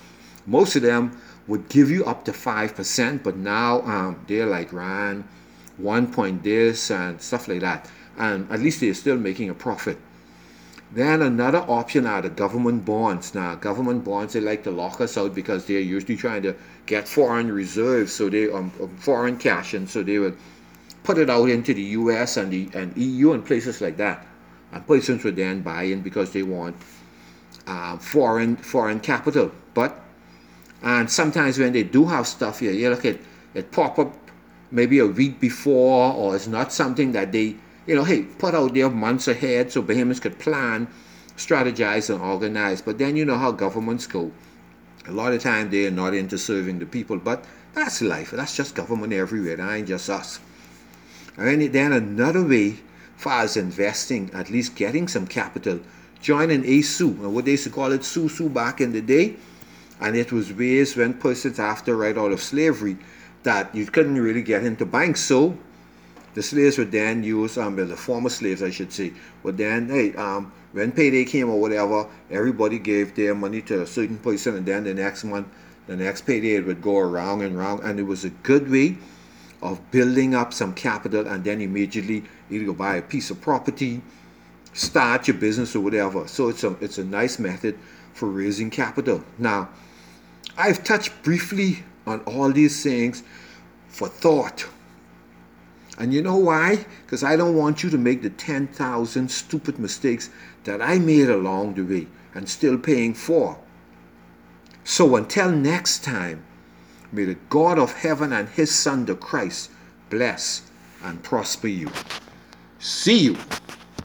most 0.45 0.75
of 0.75 0.81
them 0.81 1.19
would 1.47 1.67
give 1.69 1.89
you 1.89 2.05
up 2.05 2.25
to 2.25 2.31
5% 2.31 3.23
but 3.23 3.37
now 3.37 3.81
um, 3.81 4.19
they're 4.27 4.45
like 4.45 4.71
ran 4.73 5.27
one 5.77 6.11
point 6.11 6.43
this 6.43 6.89
and 6.91 7.21
stuff 7.21 7.47
like 7.47 7.61
that 7.61 7.89
and 8.17 8.49
at 8.51 8.59
least 8.59 8.81
they're 8.81 8.93
still 8.93 9.17
making 9.17 9.49
a 9.49 9.53
profit 9.53 9.97
then 10.91 11.21
another 11.21 11.59
option 11.67 12.05
are 12.05 12.21
the 12.21 12.29
government 12.29 12.85
bonds. 12.85 13.35
Now, 13.35 13.55
government 13.55 14.05
bonds 14.05 14.33
they 14.33 14.39
like 14.39 14.63
to 14.63 14.71
lock 14.71 15.01
us 15.01 15.17
out 15.17 15.35
because 15.35 15.65
they're 15.65 15.81
usually 15.81 16.15
trying 16.15 16.43
to 16.43 16.55
get 16.85 17.07
foreign 17.07 17.51
reserves, 17.51 18.13
so 18.13 18.29
they 18.29 18.49
um, 18.49 18.71
foreign 18.97 19.37
cash, 19.37 19.73
and 19.73 19.89
so 19.89 20.01
they 20.01 20.17
would 20.17 20.37
put 21.03 21.17
it 21.17 21.29
out 21.29 21.49
into 21.49 21.73
the 21.73 21.81
US 21.81 22.37
and 22.37 22.51
the 22.51 22.69
and 22.73 22.95
EU 22.95 23.33
and 23.33 23.45
places 23.45 23.81
like 23.81 23.97
that. 23.97 24.25
And 24.71 24.85
persons 24.85 25.23
would 25.23 25.35
then 25.35 25.61
buy 25.61 25.83
in 25.83 26.01
because 26.01 26.31
they 26.31 26.43
want 26.43 26.75
uh, 27.65 27.97
foreign 27.97 28.55
foreign 28.57 28.99
capital. 28.99 29.51
But 29.73 29.99
and 30.83 31.09
sometimes 31.09 31.57
when 31.57 31.73
they 31.73 31.83
do 31.83 32.05
have 32.05 32.27
stuff 32.27 32.59
here, 32.59 32.71
you 32.71 32.89
look 32.89 33.05
at 33.05 33.17
it 33.53 33.71
pop 33.71 33.97
up 33.97 34.13
maybe 34.69 34.99
a 34.99 35.07
week 35.07 35.39
before 35.39 36.13
or 36.13 36.35
it's 36.35 36.47
not 36.47 36.73
something 36.73 37.13
that 37.13 37.31
they 37.31 37.55
you 37.87 37.95
know, 37.95 38.03
hey, 38.03 38.23
put 38.23 38.53
out 38.53 38.73
there 38.73 38.89
months 38.89 39.27
ahead 39.29 39.71
so 39.71 39.81
Bahamians 39.81 40.21
could 40.21 40.37
plan, 40.37 40.87
strategize 41.37 42.13
and 42.13 42.21
organize. 42.21 42.81
But 42.81 42.97
then 42.97 43.15
you 43.15 43.23
know 43.23 43.37
how 43.37 43.51
governments 43.51 44.05
go. 44.05 44.31
A 45.07 45.11
lot 45.11 45.31
of 45.31 45.41
time 45.41 45.71
they're 45.71 45.89
not 45.89 46.13
into 46.13 46.37
serving 46.37 46.79
the 46.79 46.85
people, 46.85 47.17
but 47.17 47.45
that's 47.73 48.01
life. 48.01 48.31
That's 48.31 48.55
just 48.55 48.75
government 48.75 49.13
everywhere. 49.13 49.55
That 49.55 49.71
ain't 49.71 49.87
just 49.87 50.09
us. 50.09 50.39
And 51.37 51.73
then 51.73 51.93
another 51.93 52.45
way 52.45 52.79
for 53.17 53.31
us 53.33 53.57
investing, 53.57 54.31
at 54.33 54.49
least 54.49 54.75
getting 54.75 55.07
some 55.07 55.27
capital, 55.27 55.79
joining 56.21 56.63
ASU, 56.63 57.09
and 57.19 57.33
what 57.33 57.45
they 57.45 57.51
used 57.51 57.65
to 57.65 57.69
call 57.69 57.91
it 57.91 58.01
SUSU 58.01 58.53
back 58.53 58.79
in 58.79 58.93
the 58.93 59.01
day. 59.01 59.35
And 59.99 60.15
it 60.15 60.31
was 60.31 60.53
ways 60.53 60.95
when 60.95 61.15
persons 61.15 61.59
after 61.59 61.97
right 61.97 62.17
out 62.17 62.31
of 62.31 62.41
slavery 62.41 62.97
that 63.43 63.73
you 63.73 63.85
couldn't 63.87 64.21
really 64.21 64.43
get 64.43 64.63
into 64.63 64.85
banks. 64.85 65.21
So 65.21 65.57
the 66.35 66.43
slaves 66.43 66.77
would 66.77 66.91
then 66.91 67.23
use, 67.23 67.57
um, 67.57 67.75
the 67.75 67.97
former 67.97 68.29
slaves, 68.29 68.61
I 68.61 68.69
should 68.69 68.93
say, 68.93 69.13
would 69.41 69.57
then, 69.57 69.89
hey, 69.89 70.13
um, 70.15 70.53
when 70.73 70.91
payday 70.91 71.25
came 71.25 71.49
or 71.49 71.59
whatever, 71.59 72.07
everybody 72.29 72.77
gave 72.77 73.15
their 73.15 73.33
money 73.33 73.61
to 73.63 73.81
a 73.81 73.87
certain 73.87 74.19
person, 74.19 74.55
and 74.55 74.65
then 74.65 74.83
the 74.83 74.93
next 74.93 75.23
month 75.23 75.47
The 75.87 75.95
next 75.95 76.25
payday 76.25 76.55
it 76.55 76.65
would 76.65 76.81
go 76.81 76.97
around 76.97 77.41
and 77.41 77.57
round, 77.57 77.81
and 77.81 77.97
it 77.97 78.03
was 78.03 78.25
a 78.25 78.29
good 78.29 78.69
way 78.69 78.97
of 79.61 79.79
building 79.89 80.35
up 80.35 80.53
some 80.53 80.73
capital 80.73 81.25
and 81.25 81.43
then 81.43 81.61
immediately 81.61 82.23
either 82.49 82.65
go 82.65 82.73
buy 82.73 82.97
a 82.97 83.01
piece 83.01 83.29
of 83.29 83.41
property, 83.41 84.01
start 84.73 85.27
your 85.27 85.37
business 85.37 85.75
or 85.75 85.81
whatever. 85.81 86.27
So 86.27 86.49
it's 86.49 86.63
a 86.63 86.75
it's 86.81 86.97
a 86.97 87.03
nice 87.03 87.39
method 87.39 87.77
for 88.13 88.27
raising 88.29 88.69
capital. 88.69 89.23
Now, 89.37 89.69
I've 90.57 90.83
touched 90.83 91.11
briefly 91.23 91.83
on 92.05 92.21
all 92.21 92.51
these 92.51 92.81
things 92.81 93.23
for 93.87 94.07
thought. 94.07 94.65
And 95.99 96.13
you 96.13 96.21
know 96.21 96.37
why? 96.37 96.85
Because 97.05 97.23
I 97.23 97.35
don't 97.35 97.55
want 97.55 97.83
you 97.83 97.89
to 97.89 97.97
make 97.97 98.21
the 98.21 98.29
10,000 98.29 99.29
stupid 99.29 99.79
mistakes 99.79 100.29
that 100.63 100.81
I 100.81 100.99
made 100.99 101.29
along 101.29 101.73
the 101.73 101.81
way 101.81 102.07
and 102.35 102.47
still 102.47 102.77
paying 102.77 103.15
for. 103.15 103.57
So 104.83 105.15
until 105.15 105.51
next 105.51 106.03
time, 106.03 106.43
may 107.11 107.25
the 107.25 107.37
God 107.49 107.79
of 107.79 107.93
heaven 107.93 108.31
and 108.31 108.47
his 108.47 108.73
Son, 108.73 109.05
the 109.05 109.15
Christ, 109.15 109.71
bless 110.09 110.61
and 111.03 111.21
prosper 111.23 111.67
you. 111.67 111.89
See 112.87 113.17
you. 113.17 113.37